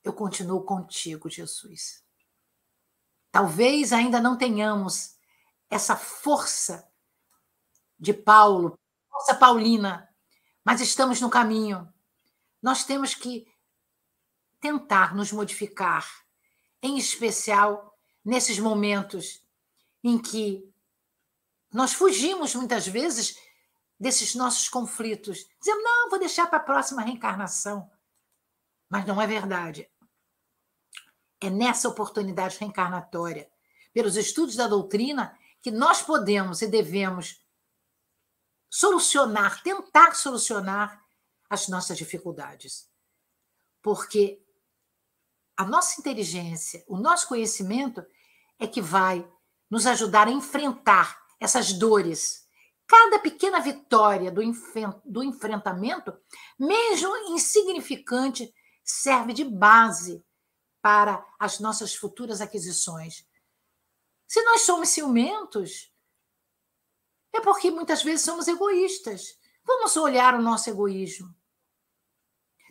[0.03, 2.01] eu continuo contigo, Jesus.
[3.29, 5.17] Talvez ainda não tenhamos
[5.69, 6.89] essa força
[7.99, 8.79] de Paulo,
[9.21, 10.09] força paulina,
[10.63, 11.91] mas estamos no caminho.
[12.61, 13.45] Nós temos que
[14.59, 16.07] tentar nos modificar,
[16.81, 17.95] em especial
[18.25, 19.41] nesses momentos
[20.03, 20.67] em que
[21.71, 23.37] nós fugimos muitas vezes
[23.99, 25.45] desses nossos conflitos.
[25.59, 27.89] Dizemos, não, vou deixar para a próxima reencarnação.
[28.89, 29.89] Mas não é verdade.
[31.39, 33.49] É nessa oportunidade reencarnatória,
[33.93, 37.39] pelos estudos da doutrina, que nós podemos e devemos
[38.71, 40.99] solucionar, tentar solucionar
[41.47, 42.89] as nossas dificuldades.
[43.83, 44.41] Porque
[45.55, 48.03] a nossa inteligência, o nosso conhecimento
[48.57, 49.29] é que vai
[49.69, 52.41] nos ajudar a enfrentar essas dores
[52.91, 54.41] Cada pequena vitória do,
[55.05, 56.13] do enfrentamento,
[56.59, 58.53] mesmo insignificante,
[58.83, 60.21] serve de base
[60.81, 63.25] para as nossas futuras aquisições.
[64.27, 65.90] Se nós somos ciumentos,
[67.33, 69.39] é porque muitas vezes somos egoístas.
[69.63, 71.33] Vamos olhar o nosso egoísmo.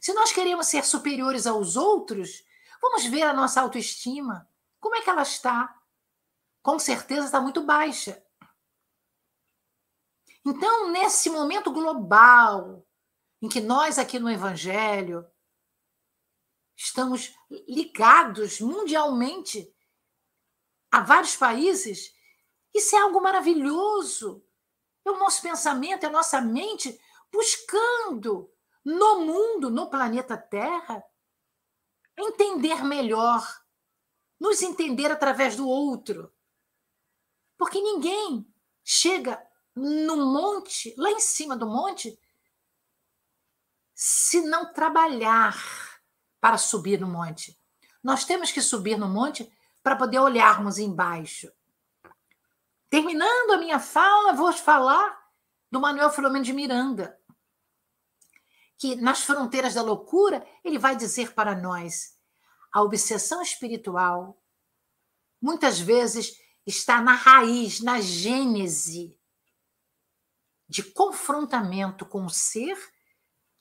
[0.00, 2.44] Se nós queremos ser superiores aos outros,
[2.80, 4.48] vamos ver a nossa autoestima.
[4.78, 5.78] Como é que ela está?
[6.62, 8.22] Com certeza está muito baixa.
[10.44, 12.86] Então, nesse momento global,
[13.42, 15.26] em que nós aqui no Evangelho
[16.74, 17.34] estamos
[17.68, 19.70] ligados mundialmente
[20.90, 22.14] a vários países,
[22.74, 24.42] isso é algo maravilhoso.
[25.04, 27.00] É o nosso pensamento, é a nossa mente
[27.32, 28.52] buscando
[28.84, 31.02] no mundo, no planeta Terra,
[32.18, 33.42] entender melhor,
[34.38, 36.32] nos entender através do outro.
[37.56, 38.46] Porque ninguém
[38.82, 39.40] chega
[39.74, 42.18] no monte, lá em cima do monte,
[43.94, 45.54] se não trabalhar
[46.40, 47.58] para subir no monte.
[48.02, 49.50] Nós temos que subir no monte
[49.82, 51.52] para poder olharmos embaixo.
[52.90, 55.16] Terminando a minha fala, vou falar
[55.70, 57.16] do Manuel Filomeno de Miranda,
[58.76, 62.18] que nas fronteiras da loucura, ele vai dizer para nós:
[62.72, 64.42] a obsessão espiritual
[65.40, 66.36] muitas vezes
[66.66, 69.16] está na raiz, na gênese
[70.68, 72.76] de confrontamento com o ser,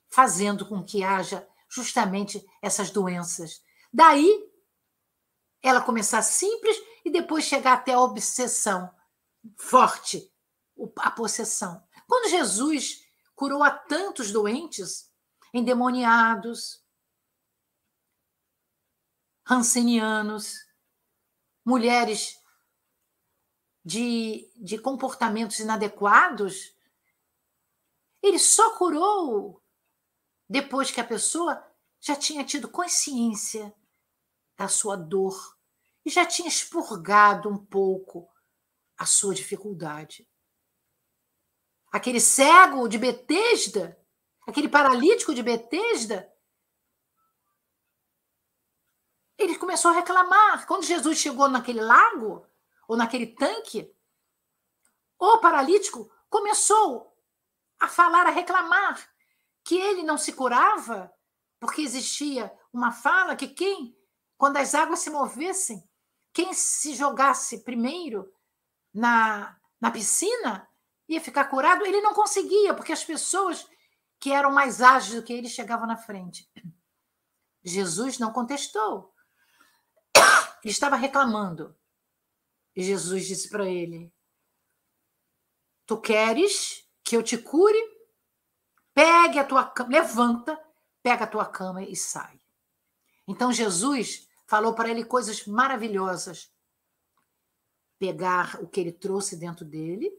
[0.10, 3.64] fazendo com que haja justamente essas doenças.
[3.94, 4.50] Daí
[5.62, 6.76] ela começar simples
[7.06, 8.92] e depois chegar até a obsessão
[9.58, 10.32] forte,
[10.98, 11.84] a possessão.
[12.08, 15.12] Quando Jesus curou a tantos doentes,
[15.54, 16.84] endemoniados,
[19.46, 20.56] rancenianos,
[21.66, 22.40] mulheres
[23.84, 26.76] de, de comportamentos inadequados,
[28.22, 29.64] ele só curou
[30.48, 31.66] depois que a pessoa
[32.00, 33.74] já tinha tido consciência
[34.58, 35.58] da sua dor
[36.06, 38.30] e já tinha expurgado um pouco
[39.00, 40.28] a sua dificuldade.
[41.90, 43.98] Aquele cego de Betesda,
[44.46, 46.32] aquele paralítico de Betesda,
[49.38, 50.68] ele começou a reclamar.
[50.68, 52.46] Quando Jesus chegou naquele lago,
[52.90, 53.90] ou naquele tanque,
[55.18, 57.16] o paralítico começou
[57.80, 59.10] a falar, a reclamar
[59.64, 61.14] que ele não se curava,
[61.60, 63.98] porque existia uma fala que quem,
[64.38, 65.88] quando as águas se movessem,
[66.34, 68.32] quem se jogasse primeiro
[69.00, 70.68] na, na piscina
[71.08, 71.86] ia ficar curado.
[71.86, 73.66] Ele não conseguia, porque as pessoas
[74.20, 76.52] que eram mais ágeis do que ele chegavam na frente.
[77.64, 79.14] Jesus não contestou.
[80.62, 81.74] Ele estava reclamando.
[82.76, 84.12] E Jesus disse para ele:
[85.86, 87.80] Tu queres que eu te cure?
[88.94, 90.62] Pegue a tua cama, levanta,
[91.02, 92.42] pega a tua cama e sai.
[93.26, 96.52] Então Jesus falou para ele coisas maravilhosas.
[98.00, 100.12] Pegar o que ele trouxe dentro dele,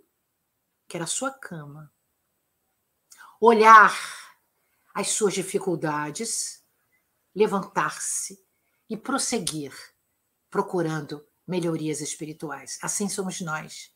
[0.87, 1.93] que era a sua cama.
[3.41, 3.93] Olhar
[4.95, 6.63] as suas dificuldades,
[7.35, 8.39] levantar-se
[8.89, 9.73] e prosseguir
[10.51, 12.79] procurando melhorias espirituais.
[12.83, 13.93] Assim somos nós.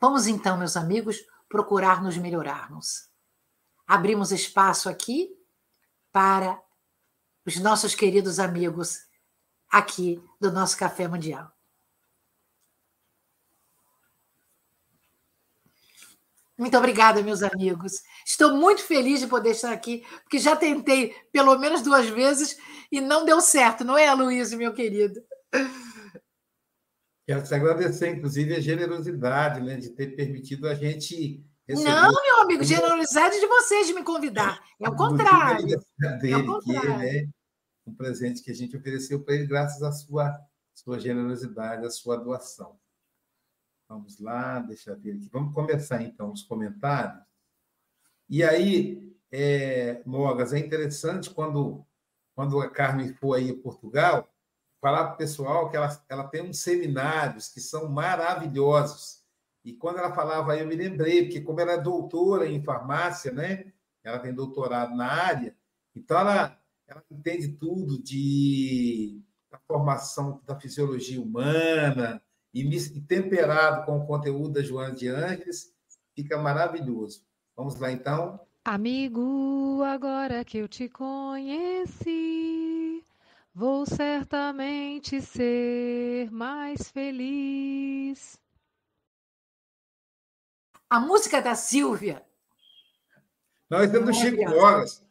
[0.00, 3.08] Vamos então, meus amigos, procurar nos melhorarmos.
[3.86, 5.36] Abrimos espaço aqui
[6.10, 6.60] para
[7.44, 9.06] os nossos queridos amigos
[9.68, 11.52] aqui do nosso Café Mundial.
[16.58, 17.92] Muito obrigada, meus amigos.
[18.26, 22.56] Estou muito feliz de poder estar aqui, porque já tentei pelo menos duas vezes
[22.90, 25.20] e não deu certo, não é, Luiz, meu querido?
[27.26, 31.42] Quero te agradecer, inclusive, a generosidade né, de ter permitido a gente.
[31.68, 34.60] Não, meu amigo, generosidade de vocês de me convidar.
[34.80, 35.64] É o contrário.
[36.20, 36.98] Dele, é o contrário.
[36.98, 37.28] Que, né,
[37.86, 40.38] um presente que a gente ofereceu para ele, graças à sua,
[40.74, 42.78] sua generosidade, à sua doação.
[43.92, 45.28] Vamos lá, deixa eu ver aqui.
[45.30, 47.22] Vamos começar, então, os comentários.
[48.26, 51.84] E aí, é, Mogas, é interessante quando,
[52.34, 54.32] quando a Carmen for aí a Portugal,
[54.80, 59.22] falar para o pessoal que ela, ela tem uns seminários que são maravilhosos.
[59.62, 63.74] E quando ela falava eu me lembrei, porque como ela é doutora em farmácia, né?
[64.02, 65.54] Ela tem doutorado na área,
[65.94, 69.20] então ela, ela entende tudo de
[69.50, 72.22] da formação da fisiologia humana
[72.52, 75.72] e, temperado com o conteúdo da Joana de Ângeles,
[76.14, 77.24] fica maravilhoso.
[77.56, 78.40] Vamos lá, então?
[78.64, 82.42] Amigo, agora que eu te conheci,
[83.54, 88.40] Vou certamente ser mais feliz.
[90.88, 92.24] A música da Silvia.
[93.68, 95.04] Nós do Chico Mogas.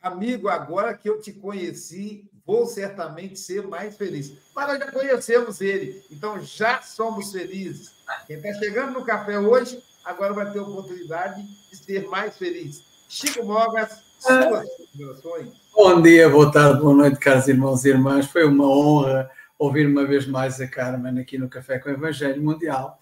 [0.00, 4.32] Amigo, agora que eu te conheci, vou certamente ser mais feliz.
[4.54, 7.92] Mas nós já conhecemos ele, então já somos felizes.
[8.26, 12.82] Quem está chegando no café hoje, agora vai ter a oportunidade de ser mais feliz.
[13.08, 15.52] Chico Mogas, suas considerações.
[15.74, 18.26] Bom dia, boa tarde, boa noite, caros irmãos e irmãs.
[18.26, 22.42] Foi uma honra ouvir uma vez mais a Carmen aqui no Café com o Evangelho
[22.42, 22.98] Mundial.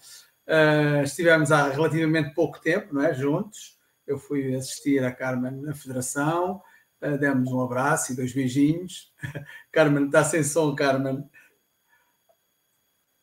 [0.47, 3.13] Uh, estivemos há relativamente pouco tempo, não é?
[3.13, 3.77] Juntos.
[4.05, 6.61] Eu fui assistir a Carmen na Federação,
[7.19, 9.11] demos um abraço e dois beijinhos.
[9.71, 11.27] Carmen, está sem som, Carmen.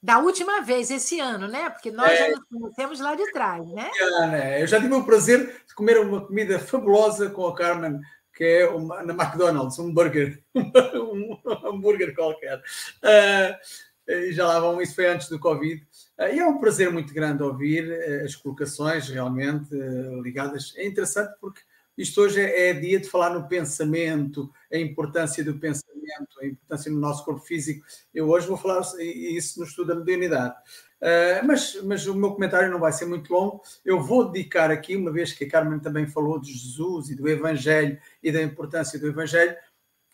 [0.01, 1.71] Da última vez, esse ano, né?
[1.71, 3.91] Porque nós é, já nos conhecemos lá de trás, né?
[4.33, 8.01] É, eu já tive o prazer de comer uma comida fabulosa com a Carmen
[8.39, 12.63] que é uma, na McDonald's, um burger, um hambúrguer qualquer.
[13.03, 15.83] Uh, já lá vão, isso foi antes do Covid.
[16.17, 17.93] Uh, e é um prazer muito grande ouvir
[18.25, 19.75] as colocações realmente
[20.23, 20.73] ligadas.
[20.77, 21.61] É interessante porque
[21.99, 26.93] isto hoje é, é, dia de falar no pensamento, a importância do pensamento, a importância
[26.93, 27.85] no nosso corpo físico.
[28.15, 30.55] Eu hoje vou falar isso no estudo da modernidade.
[31.01, 33.63] Uh, mas, mas o meu comentário não vai ser muito longo.
[33.85, 37.29] Eu vou dedicar aqui, uma vez que a Carmen também falou de Jesus e do
[37.29, 39.57] Evangelho e da importância do Evangelho,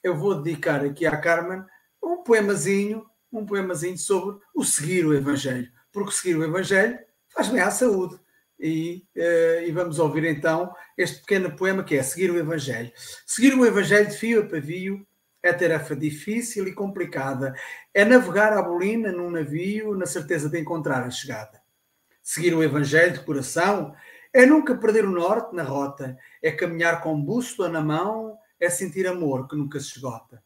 [0.02, 1.62] eu vou dedicar aqui à Carmen
[2.02, 5.70] um poemazinho, um poemazinho sobre o seguir o Evangelho.
[5.92, 8.18] Porque seguir o Evangelho faz bem à saúde.
[8.58, 12.92] E, uh, e, vamos ouvir então este pequeno poema que é Seguir o Evangelho.
[13.26, 15.06] Seguir o Evangelho de fio a pavio
[15.42, 17.54] é tarefa difícil e complicada.
[17.92, 21.60] É navegar a bolina num navio na certeza de encontrar a chegada.
[22.22, 23.94] Seguir o Evangelho de coração
[24.32, 29.06] é nunca perder o norte na rota, é caminhar com bússola na mão, é sentir
[29.06, 30.42] amor que nunca se esgota.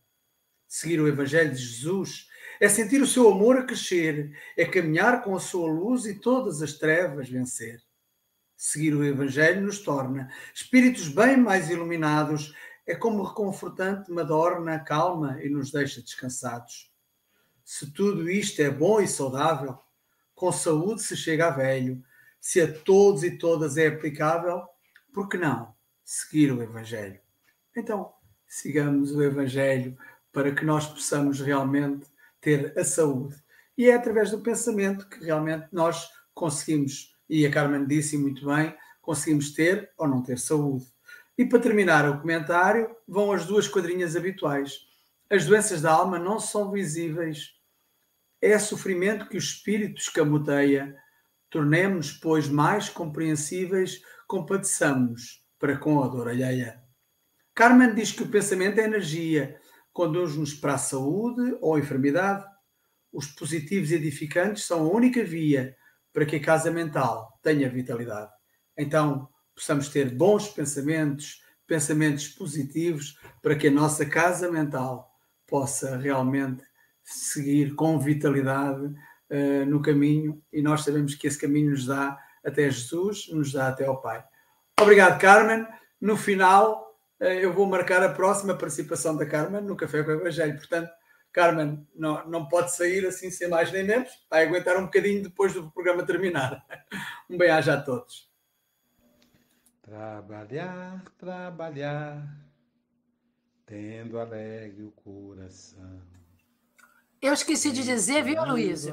[0.66, 2.28] Seguir o Evangelho de Jesus
[2.60, 6.60] é sentir o seu amor a crescer, é caminhar com a sua luz e todas
[6.60, 7.80] as trevas vencer.
[8.60, 12.52] Seguir o Evangelho nos torna espíritos bem mais iluminados,
[12.84, 16.92] é como reconfortante, madorna, calma e nos deixa descansados.
[17.64, 19.78] Se tudo isto é bom e saudável,
[20.34, 22.02] com saúde se chega a velho,
[22.40, 24.66] se a todos e todas é aplicável,
[25.14, 25.72] por que não
[26.04, 27.20] seguir o Evangelho?
[27.76, 28.12] Então,
[28.44, 29.96] sigamos o Evangelho
[30.32, 32.08] para que nós possamos realmente
[32.40, 33.36] ter a saúde.
[33.76, 38.74] E é através do pensamento que realmente nós conseguimos, e a Carmen disse muito bem,
[39.00, 40.86] conseguimos ter ou não ter saúde.
[41.36, 44.80] E para terminar o comentário, vão as duas quadrinhas habituais.
[45.30, 47.52] As doenças da alma não são visíveis.
[48.40, 50.96] É sofrimento que o espírito escamoteia.
[51.50, 56.82] Tornemos, pois, mais compreensíveis, compadeçamos para com a dor alheia.
[57.54, 59.58] Carmen diz que o pensamento é energia,
[59.92, 62.44] conduz-nos para a saúde ou a enfermidade.
[63.12, 65.76] Os positivos edificantes são a única via
[66.12, 68.30] para que a casa mental tenha vitalidade.
[68.76, 75.10] Então, possamos ter bons pensamentos, pensamentos positivos, para que a nossa casa mental
[75.46, 76.62] possa realmente
[77.02, 82.70] seguir com vitalidade uh, no caminho e nós sabemos que esse caminho nos dá até
[82.70, 84.22] Jesus, nos dá até ao Pai.
[84.80, 85.66] Obrigado, Carmen.
[86.00, 90.14] No final, uh, eu vou marcar a próxima participação da Carmen no Café com o
[90.14, 90.56] Evangelho.
[90.56, 90.90] Portanto,
[91.38, 94.10] Carmen não, não pode sair assim sem mais nem menos.
[94.28, 96.66] Vai aguentar um bocadinho depois do programa terminar.
[97.30, 98.26] Um bem-aja a todos.
[99.82, 102.26] Trabalhar, trabalhar,
[103.66, 106.00] tendo alegre o coração.
[107.20, 108.86] Eu esqueci de dizer, viu, Luiz,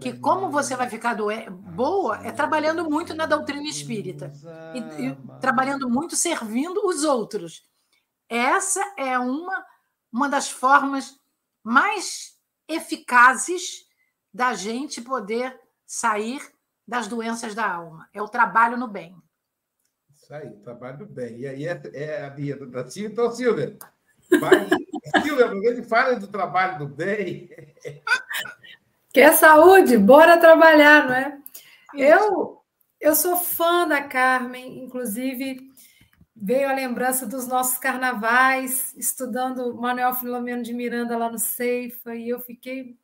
[0.00, 4.32] que como você vai ficar boa é trabalhando muito na doutrina espírita
[4.74, 7.68] e, e trabalhando muito servindo os outros.
[8.30, 9.62] Essa é uma,
[10.10, 11.18] uma das formas
[11.62, 12.36] mais
[12.68, 13.86] eficazes
[14.32, 16.40] da gente poder sair
[16.86, 18.08] das doenças da alma.
[18.12, 19.16] É o trabalho no bem.
[20.10, 21.38] Isso aí, trabalho bem.
[21.38, 23.12] E aí é, é a minha da Silvia.
[23.12, 23.78] Então, Silvia,
[24.40, 24.68] vai,
[25.22, 27.50] Silvia, aproveita e fala do trabalho do bem.
[29.12, 29.96] Quer saúde?
[29.96, 31.38] Bora trabalhar, não é?
[31.94, 32.62] Eu,
[33.00, 35.67] eu sou fã da Carmen, inclusive
[36.40, 42.28] veio a lembrança dos nossos carnavais, estudando Manuel Filomeno de Miranda lá no Ceifa, e
[42.28, 42.96] eu fiquei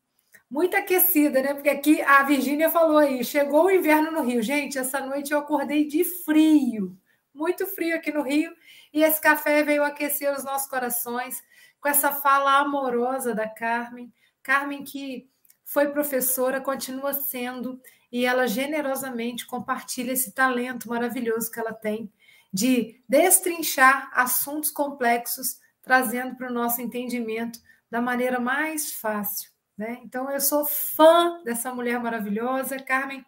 [0.50, 1.54] muito aquecida, né?
[1.54, 4.42] Porque aqui a Virgínia falou aí, chegou o inverno no Rio.
[4.42, 6.96] Gente, essa noite eu acordei de frio
[7.34, 8.54] muito frio aqui no Rio,
[8.92, 11.42] e esse café veio aquecer os nossos corações
[11.80, 14.12] com essa fala amorosa da Carmen.
[14.42, 15.28] Carmen, que
[15.64, 17.80] foi professora, continua sendo,
[18.12, 22.10] e ela generosamente compartilha esse talento maravilhoso que ela tem
[22.54, 27.58] de destrinchar assuntos complexos, trazendo para o nosso entendimento
[27.90, 29.50] da maneira mais fácil.
[29.76, 29.98] Né?
[30.04, 32.78] Então, eu sou fã dessa mulher maravilhosa.
[32.78, 33.26] Carmen,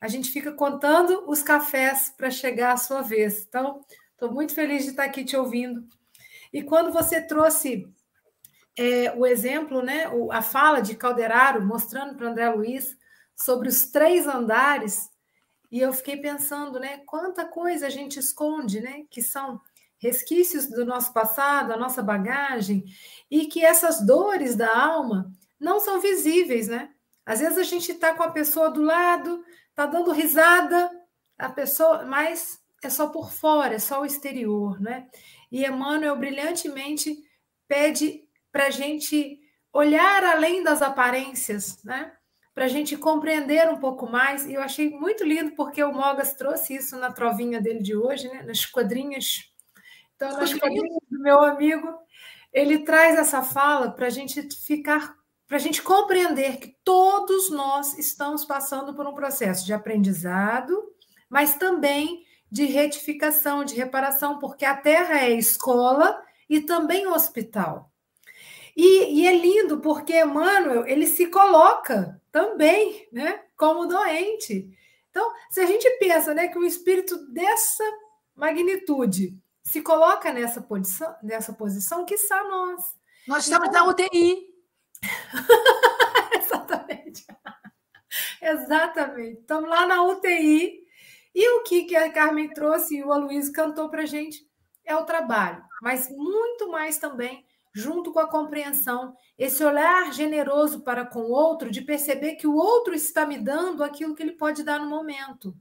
[0.00, 3.44] a gente fica contando os cafés para chegar à sua vez.
[3.48, 5.84] Então, estou muito feliz de estar aqui te ouvindo.
[6.52, 7.92] E quando você trouxe
[8.78, 12.96] é, o exemplo, né, a fala de Calderaro, mostrando para André Luiz
[13.34, 15.10] sobre os três andares,
[15.70, 19.60] e eu fiquei pensando, né, quanta coisa a gente esconde, né, que são
[19.98, 22.84] resquícios do nosso passado, a nossa bagagem,
[23.30, 26.90] e que essas dores da alma não são visíveis, né?
[27.24, 29.44] Às vezes a gente está com a pessoa do lado,
[29.80, 30.90] Está dando risada,
[31.38, 35.08] a pessoa, mas é só por fora, é só o exterior, né?
[35.50, 37.16] E Emmanuel brilhantemente
[37.66, 39.40] pede para a gente
[39.72, 42.12] olhar além das aparências, né?
[42.60, 44.44] Para a gente compreender um pouco mais.
[44.44, 48.28] E eu achei muito lindo porque o Mogas trouxe isso na trovinha dele de hoje,
[48.28, 48.42] né?
[48.42, 49.50] Nas quadrinhas.
[50.14, 51.88] Então, nas quadrinhas do meu amigo,
[52.52, 55.16] ele traz essa fala para a gente ficar
[55.48, 60.84] para a gente compreender que todos nós estamos passando por um processo de aprendizado,
[61.30, 67.89] mas também de retificação, de reparação, porque a Terra é escola e também hospital.
[68.82, 74.74] E, e, é lindo porque Emmanuel ele se coloca também, né, como doente.
[75.10, 77.84] Então, se a gente pensa, né, que um espírito dessa
[78.34, 82.96] magnitude se coloca nessa posição, nessa posição, que está nós.
[83.28, 84.46] Nós estamos então, na UTI.
[86.42, 87.26] Exatamente.
[88.40, 89.40] Exatamente.
[89.42, 90.80] Estamos lá na UTI.
[91.34, 94.48] E o que, que a Carmen trouxe e o Aloysio cantou para a gente
[94.86, 101.06] é o trabalho, mas muito mais também junto com a compreensão, esse olhar generoso para
[101.06, 104.62] com o outro, de perceber que o outro está me dando aquilo que ele pode
[104.62, 105.56] dar no momento.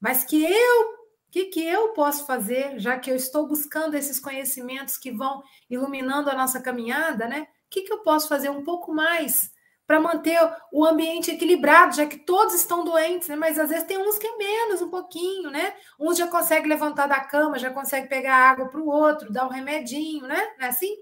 [0.00, 0.94] Mas que eu,
[1.30, 6.30] que, que eu posso fazer, já que eu estou buscando esses conhecimentos que vão iluminando
[6.30, 7.42] a nossa caminhada, né?
[7.42, 9.50] O que, que eu posso fazer um pouco mais
[9.86, 10.38] para manter
[10.72, 13.36] o ambiente equilibrado, já que todos estão doentes, né?
[13.36, 15.74] Mas às vezes tem uns que é menos, um pouquinho, né?
[15.98, 19.50] Uns já consegue levantar da cama, já consegue pegar água para o outro, dar um
[19.50, 20.54] remedinho, né?
[20.58, 20.92] Não é assim?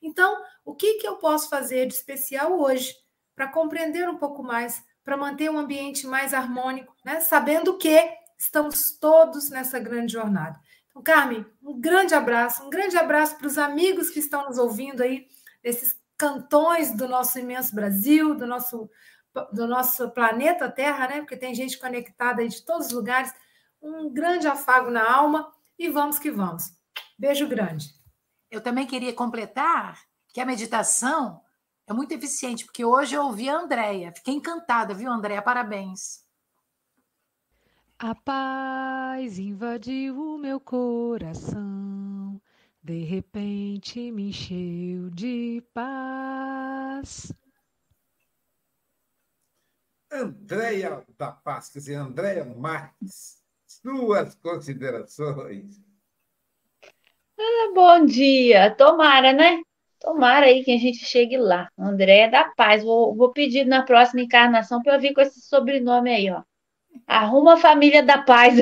[0.00, 2.94] Então, o que, que eu posso fazer de especial hoje
[3.34, 7.18] para compreender um pouco mais, para manter um ambiente mais harmônico, né?
[7.20, 8.08] Sabendo que
[8.38, 10.60] estamos todos nessa grande jornada.
[10.90, 15.02] Então, Carmen, um grande abraço, um grande abraço para os amigos que estão nos ouvindo
[15.02, 15.26] aí,
[15.62, 18.90] nesses cantões do nosso imenso Brasil, do nosso,
[19.52, 21.20] do nosso planeta Terra, né?
[21.20, 23.32] Porque tem gente conectada aí de todos os lugares.
[23.80, 26.64] Um grande afago na alma e vamos que vamos.
[27.16, 27.94] Beijo grande.
[28.50, 30.00] Eu também queria completar
[30.32, 31.40] que a meditação
[31.86, 34.12] é muito eficiente, porque hoje eu ouvi a Andréia.
[34.12, 35.40] Fiquei encantada, viu, Andréia?
[35.40, 36.26] Parabéns.
[37.98, 41.87] A paz invadiu o meu coração
[42.82, 47.32] de repente me encheu de paz.
[50.10, 55.80] Andréia da Paz, quer dizer, Andréia Marques, suas considerações.
[57.38, 59.60] Ah, bom dia, tomara, né?
[60.00, 61.68] Tomara aí que a gente chegue lá.
[61.78, 66.10] Andréia da Paz, vou, vou pedir na próxima encarnação para eu vir com esse sobrenome
[66.10, 66.42] aí, ó.
[67.06, 68.54] Arruma a família da Paz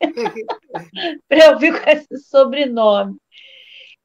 [1.28, 3.16] para eu vir com esse sobrenome.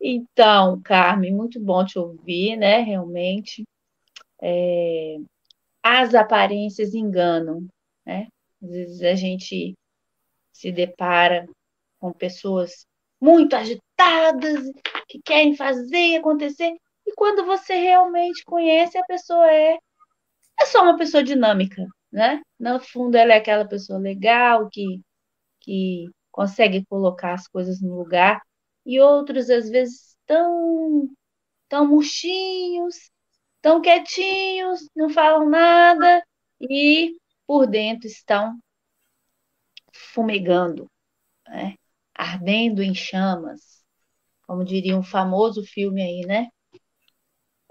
[0.02, 2.80] Então, Carmen, muito bom te ouvir, né?
[2.80, 3.64] Realmente.
[4.42, 5.18] É,
[5.84, 7.68] as aparências enganam,
[8.06, 8.28] né?
[8.64, 9.76] Às vezes a gente
[10.54, 11.48] se depara
[12.00, 12.86] com pessoas
[13.22, 14.72] muito agitadas,
[15.08, 16.74] que querem fazer acontecer,
[17.06, 19.78] e quando você realmente conhece, a pessoa é,
[20.60, 22.42] é só uma pessoa dinâmica, né?
[22.60, 25.02] No fundo, ela é aquela pessoa legal que,
[25.60, 28.42] que consegue colocar as coisas no lugar
[28.86, 31.10] e outros, às vezes, tão,
[31.70, 33.12] tão murchinhos,
[33.62, 36.24] tão quietinhos, não falam nada
[36.62, 37.16] e
[37.48, 38.58] por dentro estão
[39.94, 40.88] fumegando,
[41.48, 41.76] né?
[42.16, 43.84] ardendo em chamas,
[44.48, 46.50] como diria um famoso filme aí, né?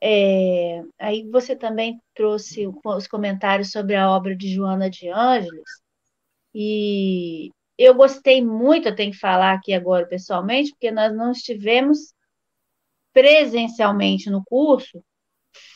[0.02, 5.80] É, aí você também trouxe os comentários sobre a obra de Joana de Ângeles,
[6.54, 7.50] e
[7.80, 12.12] eu gostei muito, eu tenho que falar aqui agora pessoalmente, porque nós não estivemos
[13.10, 15.02] presencialmente no curso,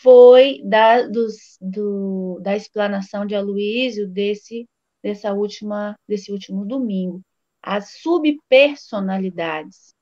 [0.03, 4.69] foi da, dos, do, da explanação de Aloísio desse,
[5.03, 7.23] dessa última, desse último domingo,
[7.63, 9.95] as subpersonalidades.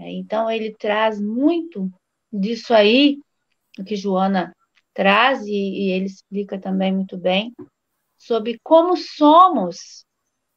[0.00, 1.88] É, então, ele traz muito
[2.32, 3.20] disso aí,
[3.78, 4.52] o que Joana
[4.92, 7.54] traz, e, e ele explica também muito bem,
[8.18, 10.04] sobre como somos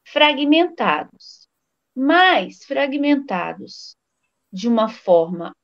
[0.06, 1.47] fragmentados,
[1.95, 3.95] mas fragmentados
[4.51, 5.56] de uma forma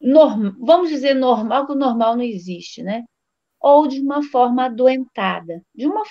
[0.00, 3.04] normal, vamos dizer normal, que o normal não existe, né?
[3.60, 6.02] Ou de uma forma adoentada, de uma,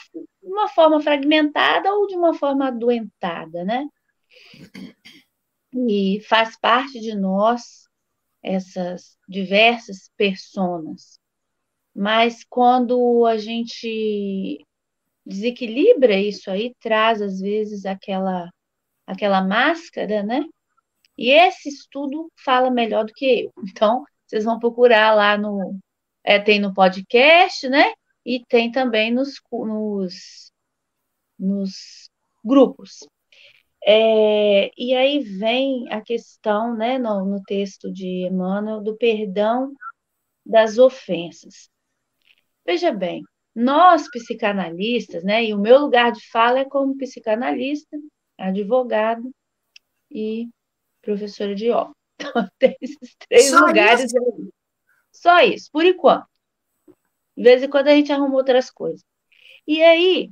[0.44, 3.88] uma forma fragmentada ou de uma forma adoentada, né?
[5.74, 7.88] E faz parte de nós
[8.44, 11.20] essas diversas personas.
[11.96, 14.66] Mas quando a gente
[15.28, 18.50] desequilibra isso aí, traz às vezes aquela
[19.06, 20.44] aquela máscara, né?
[21.18, 23.54] E esse estudo fala melhor do que eu.
[23.70, 25.80] Então, vocês vão procurar lá no
[26.24, 27.94] é, tem no podcast, né?
[28.26, 30.52] E tem também nos, nos,
[31.40, 32.10] nos
[32.44, 33.00] grupos.
[33.86, 39.74] É, e aí vem a questão, né, no, no texto de Emmanuel, do perdão
[40.46, 41.70] das ofensas.
[42.66, 43.24] Veja bem,
[43.60, 47.98] nós, psicanalistas, né, e o meu lugar de fala é como psicanalista,
[48.38, 49.32] advogado
[50.12, 50.48] e
[51.02, 51.92] professora de yoga.
[52.20, 54.54] Então, tem esses três Só lugares isso?
[55.12, 56.28] Só isso, por enquanto.
[57.36, 59.04] De vez em quando a gente arruma outras coisas.
[59.68, 60.32] E aí,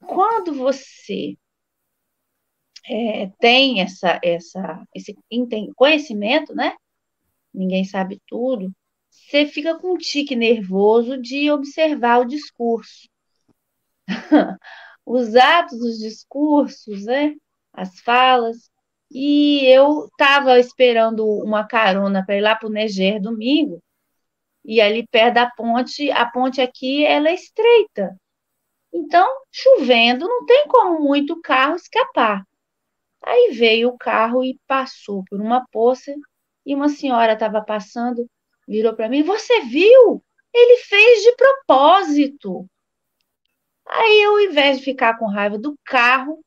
[0.00, 1.36] quando você
[2.86, 5.14] é, tem essa, essa, esse
[5.74, 6.74] conhecimento, né,
[7.52, 8.72] ninguém sabe tudo,
[9.26, 13.08] você fica com um tique nervoso de observar o discurso.
[15.04, 17.34] Os atos, os discursos, né?
[17.72, 18.70] As falas.
[19.10, 23.80] E eu estava esperando uma carona para ir lá para o Neger domingo,
[24.64, 28.16] e ali perto da ponte, a ponte aqui ela é estreita.
[28.92, 32.44] Então, chovendo, não tem como muito carro escapar.
[33.22, 36.12] Aí veio o carro e passou por uma poça
[36.64, 38.28] e uma senhora estava passando,
[38.66, 40.22] virou para mim: Você viu?
[40.54, 42.66] Ele fez de propósito.
[43.86, 46.44] Aí eu, ao invés de ficar com raiva do carro, o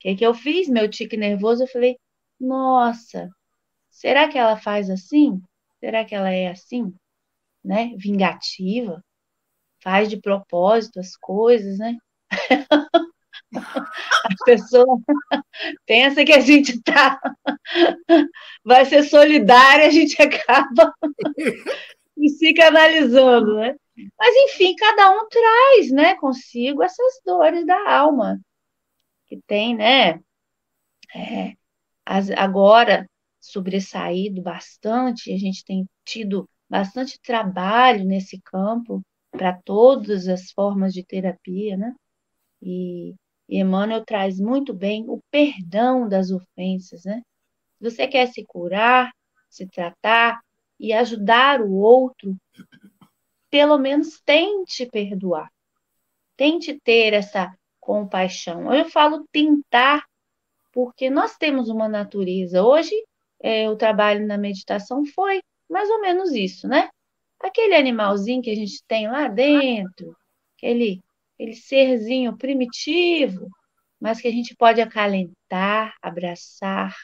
[0.00, 0.68] que, que eu fiz?
[0.68, 1.96] Meu tique nervoso, eu falei:
[2.38, 3.28] Nossa,
[3.90, 5.40] será que ela faz assim?
[5.80, 6.94] Será que ela é assim?
[7.64, 7.94] Né?
[7.96, 9.02] Vingativa?
[9.82, 11.96] Faz de propósito as coisas, né?
[13.54, 14.98] A pessoa
[15.86, 17.20] pensa que a gente tá
[18.64, 20.94] vai ser solidária, a gente acaba
[22.38, 23.74] se canalizando, né?
[24.18, 28.40] Mas enfim, cada um traz, né, consigo essas dores da alma
[29.26, 30.20] que tem, né?
[31.14, 31.54] É,
[32.04, 33.08] as, agora
[33.40, 41.04] sobressaído bastante, a gente tem tido bastante trabalho nesse campo para todas as formas de
[41.04, 41.94] terapia, né?
[42.62, 43.14] E,
[43.50, 47.20] e Emmanuel traz muito bem o perdão das ofensas, né?
[47.76, 49.10] Se você quer se curar,
[49.48, 50.40] se tratar
[50.78, 52.36] e ajudar o outro,
[53.50, 55.50] pelo menos tente perdoar.
[56.36, 58.72] Tente ter essa compaixão.
[58.72, 60.06] Eu falo tentar,
[60.70, 62.62] porque nós temos uma natureza.
[62.62, 62.94] Hoje,
[63.42, 66.88] é, o trabalho na meditação foi mais ou menos isso, né?
[67.40, 70.16] Aquele animalzinho que a gente tem lá dentro,
[70.56, 71.02] aquele
[71.40, 73.48] aquele serzinho primitivo,
[73.98, 76.94] mas que a gente pode acalentar, abraçar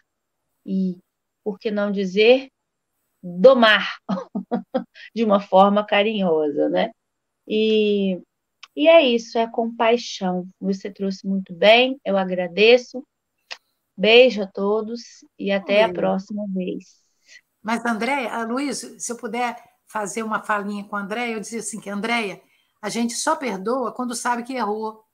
[0.64, 0.98] e,
[1.42, 2.50] por que não dizer,
[3.22, 3.96] domar
[5.14, 6.90] de uma forma carinhosa, né?
[7.48, 8.20] E,
[8.74, 10.46] e é isso, é compaixão.
[10.60, 13.02] Você trouxe muito bem, eu agradeço.
[13.96, 15.00] Beijo a todos
[15.38, 17.00] e até a próxima vez.
[17.62, 19.56] Mas, Andréia, Luiz, se eu puder
[19.86, 22.38] fazer uma falinha com a Andréia, eu dizia assim que, Andréia,
[22.86, 25.04] a gente só perdoa quando sabe que errou.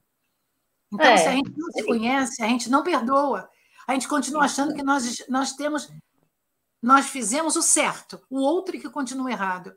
[0.92, 3.48] Então, é, se a gente não se conhece, a gente não perdoa.
[3.88, 5.90] A gente continua achando que nós, nós temos,
[6.82, 9.74] nós fizemos o certo, o outro que continua errado.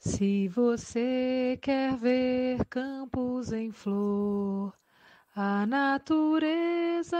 [0.00, 4.76] Se você quer ver campos em flor,
[5.36, 7.16] a natureza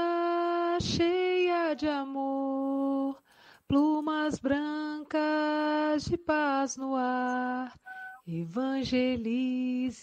[0.80, 3.22] cheia de amor,
[3.68, 7.72] plumas brancas de paz no ar,
[8.26, 10.00] Evangelize,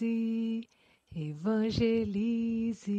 [1.15, 2.89] evangelize.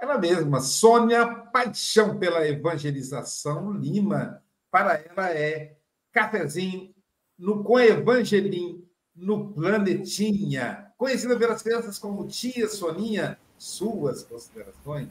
[0.00, 4.40] Ela mesma, Sônia Paixão pela Evangelização Lima.
[4.70, 5.76] Para ela é
[6.12, 6.94] cafezinho
[7.36, 10.92] no com Evangelim no Planetinha.
[10.96, 15.08] Conhecida pelas crianças como Tia Soninha, suas considerações?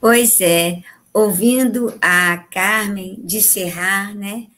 [0.00, 4.48] Pois é, ouvindo a Carmen disserrar, né?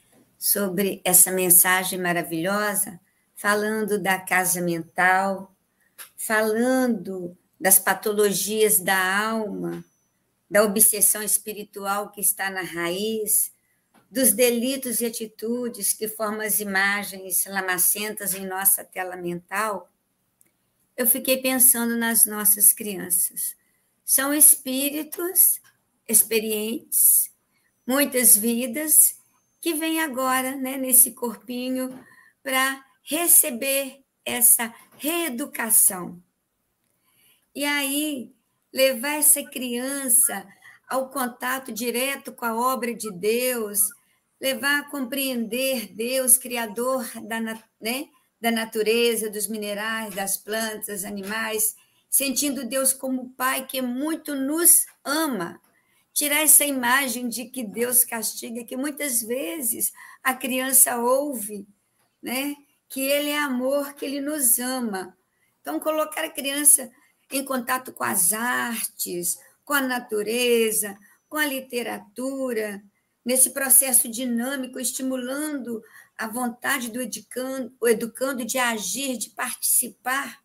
[0.41, 2.99] Sobre essa mensagem maravilhosa,
[3.35, 5.55] falando da casa mental,
[6.17, 9.85] falando das patologias da alma,
[10.49, 13.53] da obsessão espiritual que está na raiz,
[14.09, 19.93] dos delitos e atitudes que formam as imagens lamacentas em nossa tela mental,
[20.97, 23.55] eu fiquei pensando nas nossas crianças.
[24.03, 25.61] São espíritos
[26.07, 27.31] experientes,
[27.85, 29.20] muitas vidas
[29.61, 32.03] que vem agora, né, nesse corpinho,
[32.41, 36.21] para receber essa reeducação.
[37.53, 38.33] E aí,
[38.73, 40.47] levar essa criança
[40.89, 43.81] ao contato direto com a obra de Deus,
[44.39, 47.39] levar a compreender Deus, Criador da,
[47.79, 48.09] né,
[48.39, 51.75] da natureza, dos minerais, das plantas, animais,
[52.09, 55.61] sentindo Deus como Pai que muito nos ama
[56.13, 59.91] tirar essa imagem de que Deus castiga, que muitas vezes
[60.23, 61.67] a criança ouve,
[62.21, 62.55] né?
[62.89, 65.17] Que Ele é amor, que Ele nos ama.
[65.61, 66.91] Então, colocar a criança
[67.31, 70.97] em contato com as artes, com a natureza,
[71.29, 72.83] com a literatura,
[73.23, 75.81] nesse processo dinâmico, estimulando
[76.17, 80.41] a vontade do educando, o educando de agir, de participar,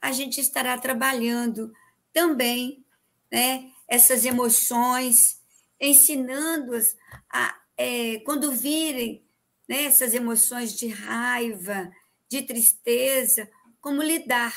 [0.00, 1.72] a gente estará trabalhando
[2.12, 2.84] também
[3.30, 5.40] né, essas emoções,
[5.80, 6.96] ensinando-as
[7.30, 9.24] a, é, quando virem
[9.68, 11.90] né, essas emoções de raiva,
[12.28, 14.54] de tristeza, como lidar.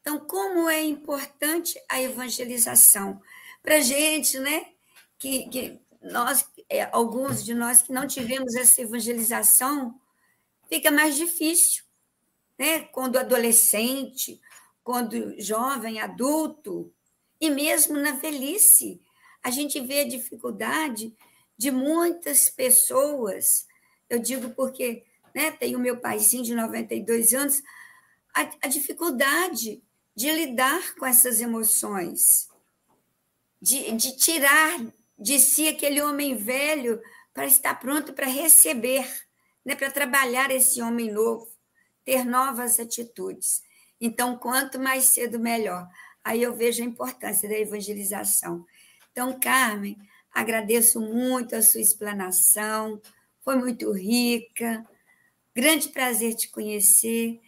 [0.00, 3.20] Então, como é importante a evangelização
[3.62, 4.74] para gente, né?
[5.24, 9.98] que, que nós, é, alguns de nós que não tivemos essa evangelização,
[10.68, 11.82] fica mais difícil,
[12.58, 12.80] né?
[12.80, 14.38] Quando adolescente,
[14.82, 16.92] quando jovem, adulto,
[17.44, 19.02] e mesmo na velhice,
[19.42, 21.14] a gente vê a dificuldade
[21.56, 23.66] de muitas pessoas.
[24.08, 27.62] Eu digo porque né, tenho meu paizinho de 92 anos,
[28.34, 29.82] a, a dificuldade
[30.16, 32.48] de lidar com essas emoções,
[33.60, 34.80] de, de tirar
[35.18, 37.00] de si aquele homem velho
[37.32, 39.06] para estar pronto para receber,
[39.64, 41.46] né, para trabalhar esse homem novo,
[42.04, 43.62] ter novas atitudes.
[44.00, 45.86] Então, quanto mais cedo, melhor.
[46.24, 48.64] Aí eu vejo a importância da evangelização.
[49.12, 49.96] Então, Carmen,
[50.32, 53.00] agradeço muito a sua explanação,
[53.42, 54.84] foi muito rica.
[55.54, 57.40] Grande prazer te conhecer.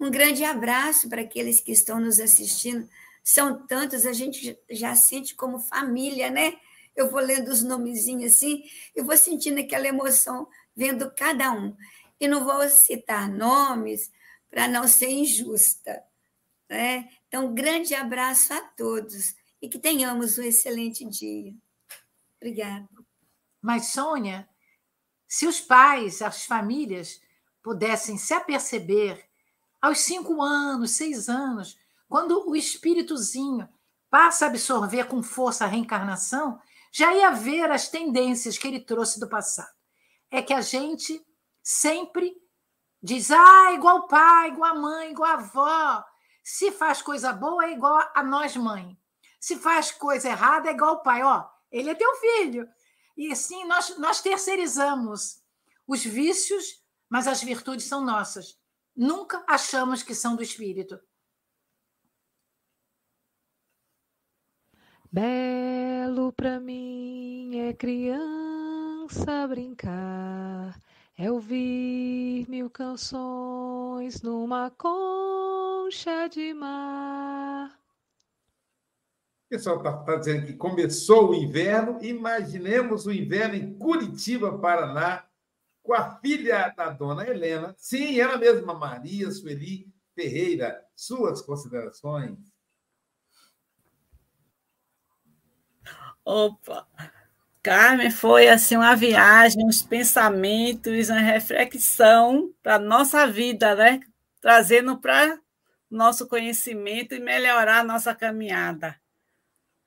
[0.00, 2.88] Um grande abraço para aqueles que estão nos assistindo.
[3.22, 6.56] São tantos, a gente já sente como família, né?
[6.96, 8.64] Eu vou lendo os nomezinhos assim
[8.96, 11.76] e vou sentindo aquela emoção vendo cada um.
[12.18, 14.10] E não vou citar nomes
[14.50, 16.02] para não ser injusta.
[16.68, 17.08] Né?
[17.32, 21.54] Então, grande abraço a todos e que tenhamos um excelente dia.
[22.36, 22.86] Obrigada.
[23.58, 24.46] Mas, Sônia,
[25.26, 27.22] se os pais, as famílias
[27.62, 29.26] pudessem se aperceber
[29.80, 33.66] aos cinco anos, seis anos, quando o espíritozinho
[34.10, 36.60] passa a absorver com força a reencarnação,
[36.92, 39.74] já ia ver as tendências que ele trouxe do passado.
[40.30, 41.24] É que a gente
[41.62, 42.36] sempre
[43.02, 46.11] diz, ah, igual pai, igual a mãe, igual a avó.
[46.42, 48.98] Se faz coisa boa, é igual a nós, mãe.
[49.40, 51.22] Se faz coisa errada, é igual o pai.
[51.22, 52.68] Ó, ele é teu filho.
[53.16, 55.42] E assim, nós, nós terceirizamos
[55.86, 58.58] os vícios, mas as virtudes são nossas.
[58.96, 60.98] Nunca achamos que são do espírito.
[65.10, 70.80] Belo para mim é criança brincar,
[71.16, 77.68] é ouvir mil canções numa concha de mar.
[79.46, 82.02] O pessoal está tá dizendo que começou o inverno.
[82.02, 85.28] Imaginemos o inverno em Curitiba, Paraná,
[85.82, 87.74] com a filha da dona Helena.
[87.76, 90.82] Sim, ela mesma, Maria Sueli Ferreira.
[90.96, 92.38] Suas considerações?
[96.24, 96.88] Opa!
[97.62, 104.00] Carmen, foi assim uma viagem, uns pensamentos, uma reflexão para a nossa vida, né?
[104.40, 105.38] Trazendo para
[105.88, 109.00] nosso conhecimento e melhorar a nossa caminhada.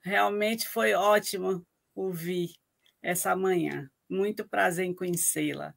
[0.00, 2.54] Realmente foi ótimo ouvir
[3.02, 3.90] essa manhã.
[4.08, 5.74] Muito prazer em conhecê-la.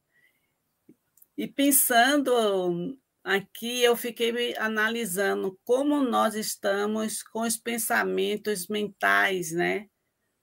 [1.37, 9.87] E pensando aqui, eu fiquei analisando como nós estamos com os pensamentos mentais, né?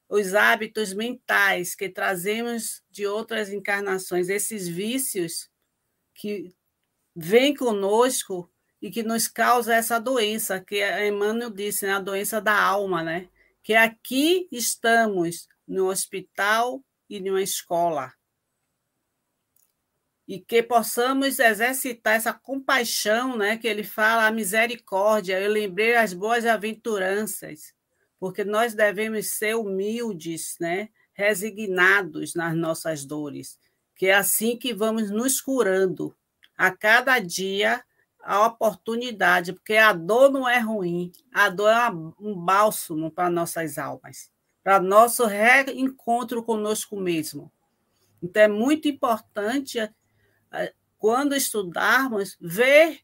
[0.09, 5.50] Os hábitos mentais que trazemos de outras encarnações, esses vícios
[6.14, 6.54] que
[7.14, 8.50] vêm conosco
[8.80, 11.94] e que nos causa essa doença, que Emmanuel disse, né?
[11.94, 13.28] a doença da alma, né?
[13.62, 18.12] Que aqui estamos no hospital e numa escola.
[20.28, 23.57] E que possamos exercitar essa compaixão, né?
[23.57, 25.40] Que ele fala, a misericórdia.
[25.40, 27.75] Eu lembrei as boas aventuranças
[28.18, 30.88] porque nós devemos ser humildes, né?
[31.16, 33.58] resignados nas nossas dores,
[33.96, 36.14] que é assim que vamos nos curando
[36.56, 37.82] a cada dia
[38.22, 41.88] a oportunidade, porque a dor não é ruim, a dor é
[42.20, 44.30] um bálsamo para nossas almas,
[44.62, 47.50] para nosso reencontro conosco mesmo.
[48.22, 53.00] Então é muito importante eh, quando estudarmos ver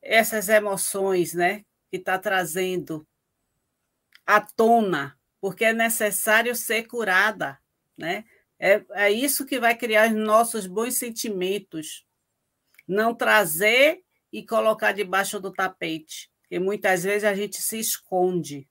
[0.00, 3.06] essas emoções, né, que está trazendo
[4.26, 7.58] à tona, porque é necessário ser curada,
[7.96, 8.24] né?
[8.58, 12.06] É, é isso que vai criar os nossos bons sentimentos.
[12.86, 14.02] Não trazer
[14.32, 18.68] e colocar debaixo do tapete, porque muitas vezes a gente se esconde.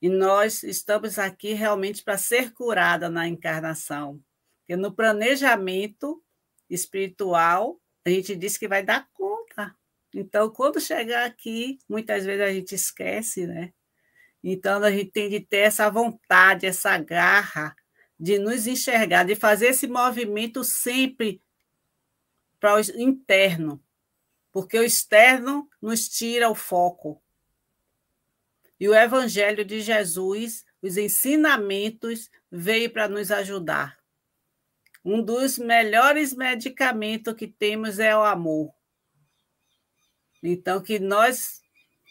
[0.00, 4.22] E nós estamos aqui realmente para ser curada na encarnação.
[4.58, 6.22] Porque no planejamento
[6.68, 9.76] espiritual, a gente diz que vai dar conta.
[10.14, 13.72] Então, quando chegar aqui, muitas vezes a gente esquece, né?
[14.44, 17.74] Então, a gente tem de ter essa vontade, essa garra
[18.18, 21.42] de nos enxergar, de fazer esse movimento sempre
[22.60, 23.82] para o interno,
[24.52, 27.22] porque o externo nos tira o foco.
[28.78, 33.98] E o Evangelho de Jesus, os ensinamentos, veio para nos ajudar.
[35.04, 38.72] Um dos melhores medicamentos que temos é o amor.
[40.42, 41.60] Então, que nós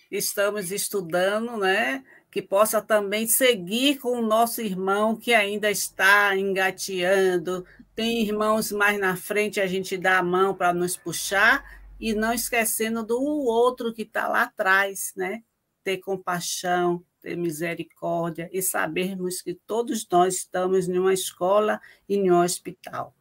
[0.10, 2.04] estamos estudando, né?
[2.32, 7.66] que possa também seguir com o nosso irmão que ainda está engateando.
[7.94, 12.34] Tem irmãos mais na frente, a gente dá a mão para nos puxar, e não
[12.34, 15.44] esquecendo do outro que está lá atrás, né?
[15.84, 21.80] Ter compaixão, ter misericórdia e sabermos que todos nós estamos em uma escola
[22.10, 23.14] e em um hospital.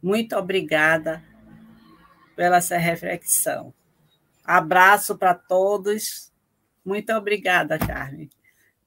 [0.00, 1.24] Muito obrigada
[2.36, 3.74] pela essa reflexão.
[4.44, 6.32] Abraço para todos.
[6.84, 8.28] Muito obrigada, Carmen.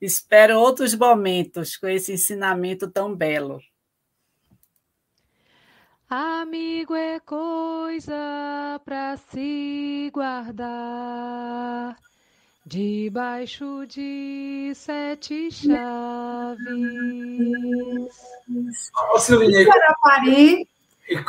[0.01, 3.59] Espero outros momentos com esse ensinamento tão belo.
[6.07, 11.95] Amigo é coisa para se guardar
[12.65, 16.59] debaixo de sete chaves.
[19.65, 20.67] Guarapari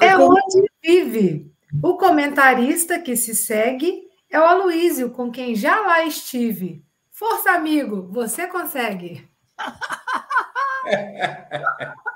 [0.03, 1.51] é onde vive.
[1.83, 6.85] O comentarista que se segue é o Aloísio, com quem já lá estive.
[7.11, 9.27] Força, amigo, você consegue.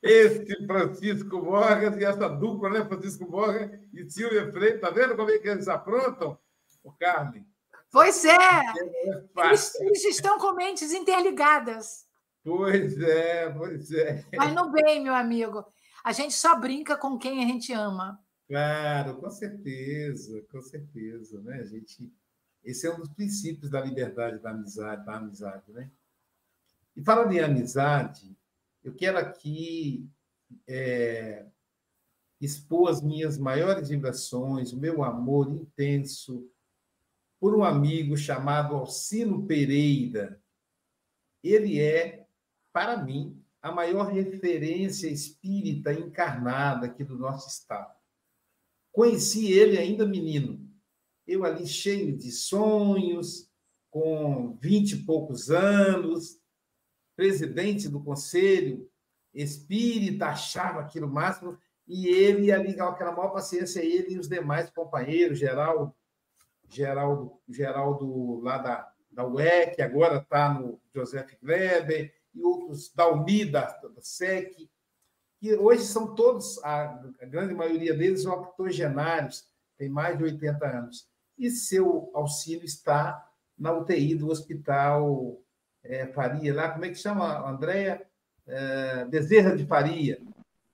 [0.00, 2.84] Esse Francisco Borges e essa dupla, né?
[2.84, 6.38] Francisco Borges e Silvia Freire, tá vendo como é que eles aprontam?
[6.84, 7.44] O Carmen.
[7.90, 8.30] Pois é.
[8.30, 12.06] é eles, eles, estão com mentes interligadas.
[12.44, 14.24] Pois é, pois é.
[14.36, 15.64] Mas no bem, meu amigo.
[16.04, 18.20] A gente só brinca com quem a gente ama.
[18.48, 21.60] Claro, com certeza, com certeza, né?
[21.60, 22.10] A gente
[22.64, 25.90] esse é um dos princípios da liberdade da amizade, da amizade, né?
[26.96, 28.36] E falando em amizade,
[28.82, 30.10] eu quero aqui
[30.66, 31.46] é,
[32.40, 36.50] expor as minhas maiores vibrações, o meu amor intenso
[37.40, 40.42] por um amigo chamado Alcino Pereira.
[41.42, 42.26] Ele é,
[42.72, 47.97] para mim, a maior referência espírita encarnada aqui do nosso estado.
[48.98, 50.68] Conheci ele ainda menino.
[51.24, 53.48] Eu ali cheio de sonhos,
[53.88, 56.40] com vinte e poucos anos,
[57.14, 58.90] presidente do conselho
[59.32, 64.68] espírita, achava aquilo máximo, e ele ali com aquela maior paciência, ele e os demais
[64.70, 65.94] companheiros, Geraldo,
[66.68, 73.60] Geraldo, Geraldo lá da, da UEC, agora está no Joseph Kleber, e outros da UNIDA,
[73.94, 74.68] da SEC,
[75.40, 79.44] que hoje são todos, a, grande maioria deles, octogenários,
[79.76, 81.08] tem mais de 80 anos
[81.38, 83.24] e seu auxílio está
[83.56, 85.40] na UTI do Hospital
[85.84, 88.04] é, Faria, lá, como é que chama, Andréia?
[88.46, 90.20] É, Bezerra de Faria.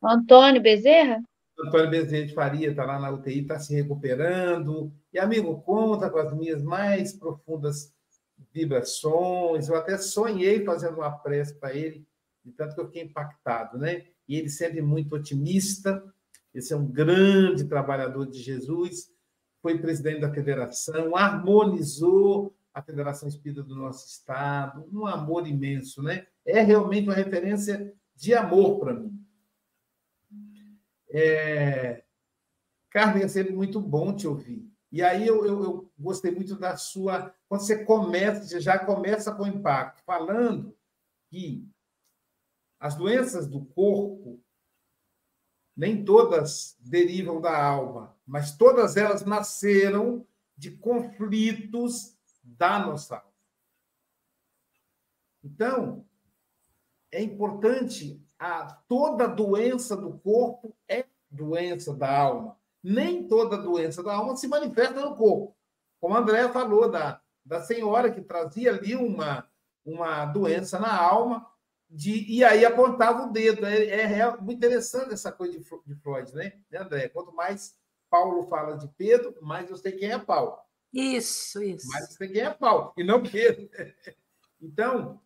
[0.03, 1.23] Antônio Bezerra?
[1.59, 4.93] Antônio Bezerra de Faria está lá na UTI, está se recuperando.
[5.13, 7.93] E, amigo, conta com as minhas mais profundas
[8.53, 9.69] vibrações.
[9.69, 12.07] Eu até sonhei fazendo uma prece para ele,
[12.45, 14.07] de tanto que eu fiquei impactado, né?
[14.29, 16.03] E ele sempre muito otimista.
[16.53, 19.15] Esse é um grande trabalhador de Jesus
[19.65, 26.27] foi presidente da federação, harmonizou a Federação Espírita do nosso estado, um amor imenso, né?
[26.45, 29.27] É realmente uma referência de amor para mim.
[31.09, 32.05] É...
[32.91, 34.71] Carmen, é sempre muito bom te ouvir.
[34.93, 37.35] E aí eu, eu, eu, gostei muito da sua.
[37.49, 40.77] Quando você começa, você já começa com impacto, falando
[41.31, 41.67] que
[42.85, 44.45] as doenças do corpo
[45.75, 53.33] nem todas derivam da alma, mas todas elas nasceram de conflitos da nossa alma.
[55.43, 56.05] Então,
[57.11, 62.61] é importante a toda doença do corpo é doença da alma.
[62.83, 65.57] Nem toda doença da alma se manifesta no corpo.
[65.99, 69.49] Como a Andréa falou da, da senhora que trazia ali uma,
[69.87, 71.51] uma doença na alma,
[71.89, 73.65] de, e aí apontava o dedo.
[73.67, 76.55] É, é, é muito interessante essa coisa de, de Freud, né?
[76.71, 77.09] né, André?
[77.09, 77.75] Quanto mais
[78.11, 80.57] Paulo fala de Pedro, mais eu sei quem é Paulo.
[80.93, 81.89] Isso, isso.
[81.89, 83.69] Mais eu sei quem é Paulo, e não Pedro.
[84.61, 85.21] Então,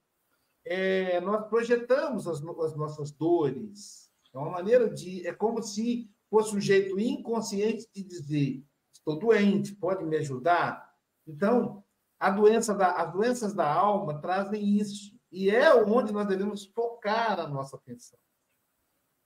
[0.65, 4.11] é, nós projetamos as, as, nossas dores.
[4.33, 5.27] É uma maneira de.
[5.27, 10.93] É como se fosse um jeito inconsciente de dizer: estou doente, pode me ajudar?
[11.27, 11.85] Então,
[12.19, 15.18] a doença da, as doenças da alma trazem isso.
[15.31, 18.19] E é onde nós devemos focar a nossa atenção.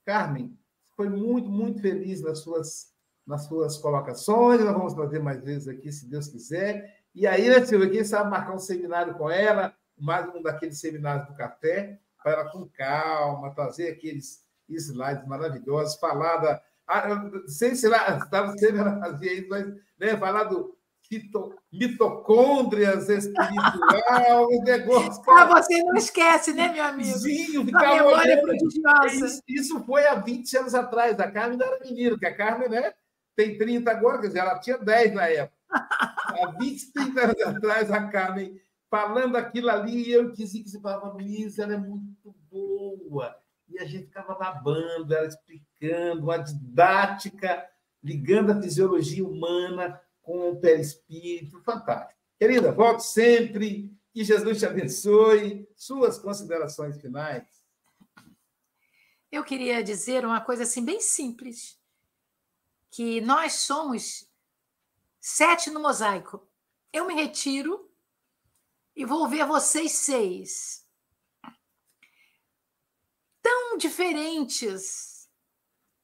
[0.05, 0.57] Carmen,
[0.95, 2.93] foi muito, muito feliz nas suas,
[3.25, 4.61] nas suas colocações.
[4.61, 7.03] Nós vamos trazer mais vezes aqui, se Deus quiser.
[7.15, 11.27] E aí, né, Silvia, quem sabe marcar um seminário com ela, mais um daqueles seminários
[11.27, 16.61] do café, para ela com calma, trazer aqueles slides maravilhosos, falar da.
[16.87, 19.67] Ah, sei, sei lá, estava sempre fazia isso, mas
[19.97, 20.72] né, falar do,
[21.71, 25.23] mitocôndrias espiritual, o negócio.
[25.29, 27.17] Ah, você não esquece, né, meu amigo?
[27.17, 29.25] Sim, ficava memória prodigiosa.
[29.25, 31.19] Isso, isso, foi há 20 anos atrás.
[31.19, 32.93] A Carmen era menina, porque a Carmen né,
[33.35, 35.57] tem 30 agora, quer dizer, ela tinha 10 na época.
[35.69, 38.59] há 20, 30 anos atrás, a Carmen
[38.89, 43.35] falando aquilo ali, eu dizia que você falava, Luiz, ela é muito boa.
[43.67, 47.67] E a gente ficava babando, ela explicando, uma didática,
[48.03, 52.19] ligando a fisiologia humana com o perispírito, fantástico.
[52.39, 55.69] Querida, volte sempre, que Jesus te abençoe.
[55.75, 57.43] Suas considerações finais.
[59.31, 61.79] Eu queria dizer uma coisa assim bem simples,
[62.89, 64.29] que nós somos
[65.19, 66.47] sete no mosaico.
[66.91, 67.91] Eu me retiro
[68.95, 70.87] e vou ver vocês seis.
[73.41, 75.27] Tão diferentes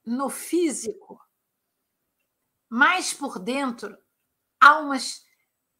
[0.03, 1.21] no físico,
[2.67, 3.97] mas por dentro,
[4.59, 5.25] almas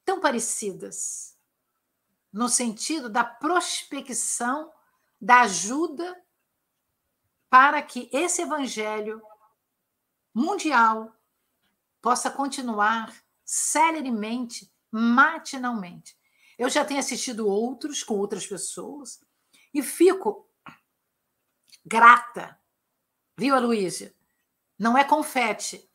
[0.05, 1.37] tão parecidas,
[2.31, 4.71] no sentido da prospecção,
[5.19, 6.19] da ajuda
[7.49, 9.21] para que esse evangelho
[10.33, 11.13] mundial
[12.01, 16.17] possa continuar celeremente, matinalmente.
[16.57, 19.23] Eu já tenho assistido outros com outras pessoas
[19.73, 20.47] e fico
[21.83, 22.59] grata,
[23.37, 24.13] viu, Aloísia?
[24.77, 25.88] Não é confete,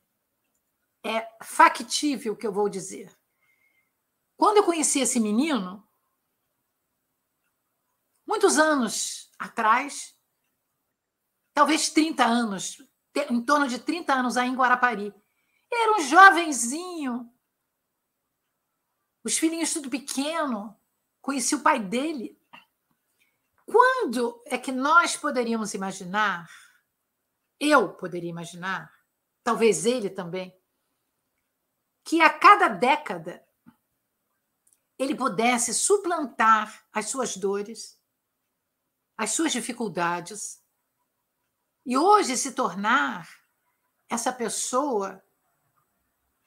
[1.04, 3.14] é factível o que eu vou dizer.
[4.36, 5.86] Quando eu conheci esse menino,
[8.26, 10.18] muitos anos atrás,
[11.52, 12.78] talvez 30 anos,
[13.30, 15.14] em torno de 30 anos aí em Guarapari.
[15.70, 17.32] Ele era um jovenzinho,
[19.22, 20.78] os filhinhos tudo pequeno,
[21.20, 22.38] conheci o pai dele.
[23.64, 26.50] Quando é que nós poderíamos imaginar,
[27.58, 28.92] eu poderia imaginar,
[29.42, 30.54] talvez ele também,
[32.04, 33.42] que a cada década
[34.98, 37.98] ele pudesse suplantar as suas dores,
[39.16, 40.62] as suas dificuldades,
[41.84, 43.28] e hoje se tornar
[44.08, 45.24] essa pessoa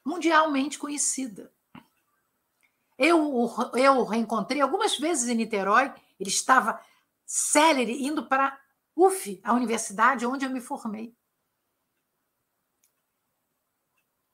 [0.06, 1.54] mundialmente conhecida.
[2.98, 6.84] Eu, eu o reencontrei algumas vezes em Niterói, ele estava
[7.26, 8.60] célere indo para
[8.96, 11.16] UF, a universidade onde eu me formei.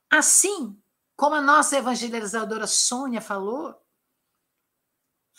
[0.08, 0.80] Assim
[1.16, 3.80] como a nossa evangelizadora Sônia falou,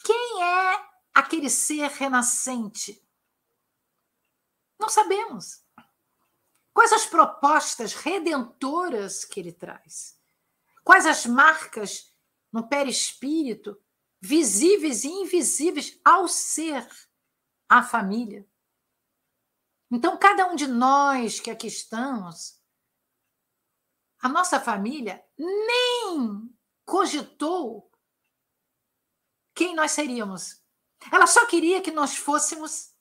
[0.04, 3.04] quem é aquele ser renascente?
[4.80, 5.64] Não sabemos.
[6.74, 10.20] Quais as propostas redentoras que ele traz?
[10.84, 12.14] Quais as marcas
[12.52, 13.82] no perispírito,
[14.22, 16.88] visíveis e invisíveis ao ser
[17.68, 18.48] a família?
[19.90, 22.60] Então, cada um de nós que aqui estamos,
[24.26, 26.52] a nossa família nem
[26.84, 27.92] cogitou
[29.54, 30.64] quem nós seríamos.
[31.12, 32.92] Ela só queria que nós fôssemos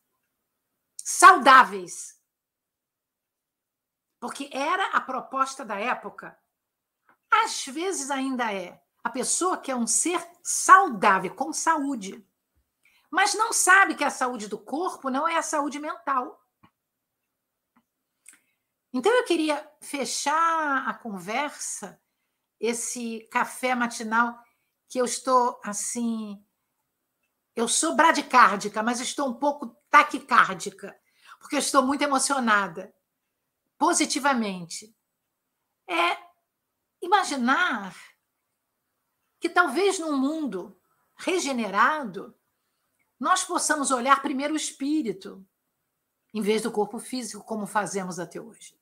[0.98, 2.20] saudáveis.
[4.20, 6.38] Porque era a proposta da época.
[7.30, 8.84] Às vezes ainda é.
[9.02, 12.22] A pessoa quer um ser saudável, com saúde.
[13.10, 16.43] Mas não sabe que a saúde do corpo não é a saúde mental.
[18.94, 22.00] Então eu queria fechar a conversa,
[22.58, 24.38] esse café matinal
[24.88, 26.42] que eu estou assim
[27.54, 30.98] eu sou bradicárdica, mas estou um pouco taquicárdica,
[31.38, 32.92] porque eu estou muito emocionada,
[33.78, 34.94] positivamente.
[35.88, 36.18] É
[37.00, 37.94] imaginar
[39.38, 40.76] que talvez num mundo
[41.16, 42.36] regenerado,
[43.20, 45.46] nós possamos olhar primeiro o espírito,
[46.32, 48.76] em vez do corpo físico, como fazemos até hoje.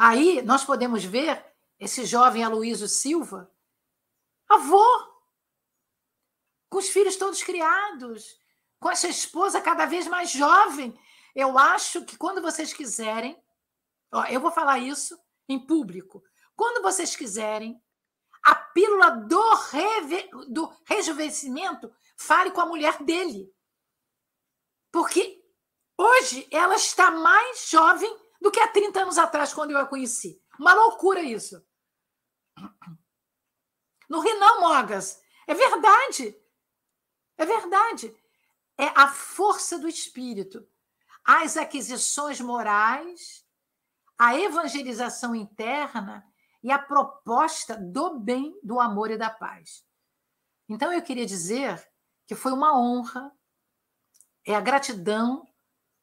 [0.00, 1.44] Aí nós podemos ver
[1.76, 3.52] esse jovem Aloísio Silva,
[4.48, 4.86] avô
[6.70, 8.38] com os filhos todos criados,
[8.78, 10.96] com essa esposa cada vez mais jovem.
[11.34, 13.36] Eu acho que quando vocês quiserem,
[14.12, 15.18] ó, eu vou falar isso
[15.48, 16.22] em público.
[16.54, 17.82] Quando vocês quiserem,
[18.44, 23.52] a pílula do, reve, do rejuvenescimento, fale com a mulher dele.
[24.92, 25.44] Porque
[25.96, 30.42] hoje ela está mais jovem do que há 30 anos atrás, quando eu a conheci.
[30.58, 31.64] Uma loucura isso.
[34.08, 35.20] Não ri, Mogas.
[35.46, 36.40] É verdade.
[37.36, 38.14] É verdade.
[38.76, 40.66] É a força do espírito,
[41.24, 43.44] as aquisições morais,
[44.16, 46.24] a evangelização interna
[46.62, 49.84] e a proposta do bem, do amor e da paz.
[50.68, 51.88] Então eu queria dizer
[52.26, 53.32] que foi uma honra,
[54.44, 55.46] é a gratidão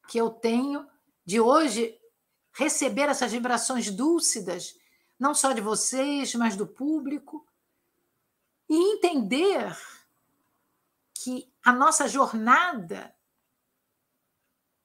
[0.08, 0.88] que eu tenho
[1.24, 1.95] de hoje
[2.56, 4.78] receber essas vibrações dúcidas,
[5.18, 7.46] não só de vocês, mas do público,
[8.68, 9.76] e entender
[11.12, 13.14] que a nossa jornada,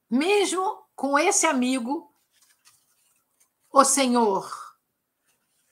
[0.09, 2.13] mesmo com esse amigo,
[3.71, 4.75] o senhor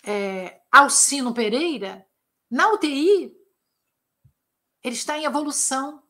[0.01, 2.07] é, Alcino Pereira,
[2.49, 3.38] na UTI,
[4.81, 6.01] Ele está em evolução.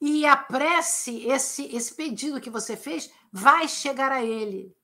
[0.00, 4.76] E a prece, esse, esse pedido que você fez, vai chegar a ele.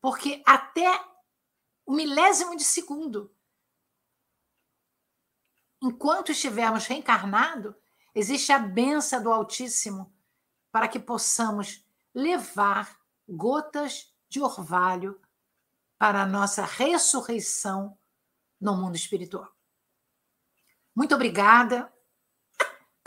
[0.00, 1.04] Porque até
[1.86, 3.34] o milésimo de segundo,
[5.82, 7.74] enquanto estivermos reencarnados,
[8.14, 10.12] existe a benção do Altíssimo
[10.72, 12.98] para que possamos levar
[13.28, 15.20] gotas de orvalho
[15.98, 17.98] para a nossa ressurreição
[18.60, 19.48] no mundo espiritual.
[20.94, 21.92] Muito obrigada.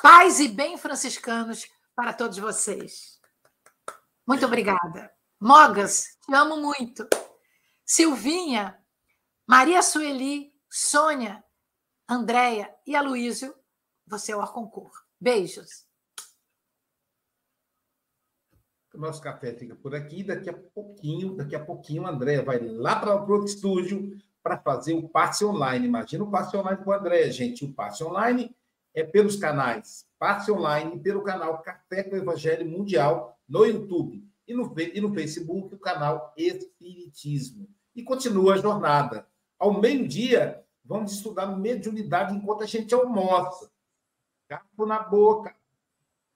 [0.04, 1.66] Paz e bem franciscanos
[1.96, 3.22] para todos vocês.
[4.28, 5.10] Muito obrigada.
[5.40, 7.08] Mogas, te amo muito.
[7.86, 8.78] Silvinha,
[9.48, 11.42] Maria Sueli, Sônia,
[12.06, 13.56] Andréia e Aloísio,
[14.06, 14.92] você é o Arconcur.
[15.22, 15.86] Beijos.
[18.94, 20.22] O nosso café fica por aqui.
[20.22, 24.58] Daqui a pouquinho, daqui a pouquinho, a Andréia vai lá para o outro estúdio para
[24.58, 25.88] fazer o passe online.
[25.88, 27.64] Imagina o passe online com o André, gente.
[27.64, 28.54] O passe online
[28.94, 34.74] é pelos canais Passe Online, pelo canal Café com Evangelho Mundial no YouTube e no,
[34.78, 37.68] e no Facebook, o canal Espiritismo.
[37.96, 39.28] E continua a jornada.
[39.60, 43.72] Ao meio-dia, vamos estudar mediunidade enquanto a gente almoça.
[44.48, 45.56] Capo na boca,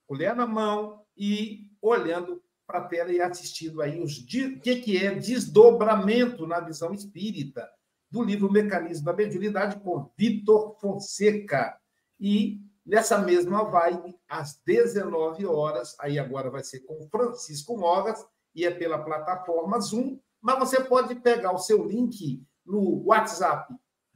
[0.06, 4.98] colher na mão e olhando para a tela e assistindo aí os o que, que
[4.98, 7.68] é desdobramento na visão espírita
[8.10, 11.78] do livro Mecanismo da Mediunidade, com Vitor Fonseca.
[12.20, 18.26] E nessa mesma vibe, às 19 horas, aí agora vai ser com Francisco Mogas,
[18.56, 23.74] e é pela plataforma Zoom, mas você pode pegar o seu link no WhatsApp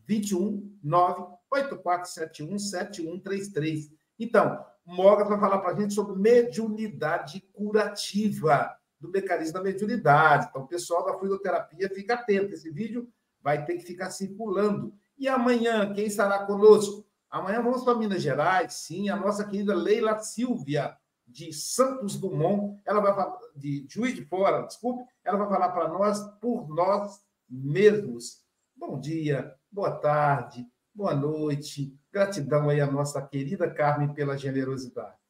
[0.07, 3.91] 21 98471 7133.
[4.17, 10.47] Então, Mogas vai falar para a gente sobre mediunidade curativa, do mecanismo da mediunidade.
[10.49, 12.53] Então, o pessoal da fluidoterapia fica atento.
[12.53, 13.07] Esse vídeo
[13.41, 14.93] vai ter que ficar circulando.
[15.17, 17.05] E amanhã, quem estará conosco?
[17.31, 22.99] Amanhã vamos para Minas Gerais, sim, a nossa querida Leila Silvia, de Santos Dumont, ela
[22.99, 28.43] vai falar, de Juiz de Fora, desculpe, ela vai falar para nós por nós mesmos.
[28.75, 31.97] Bom dia, boa tarde, boa noite.
[32.11, 35.20] Gratidão aí à nossa querida Carmen pela generosidade.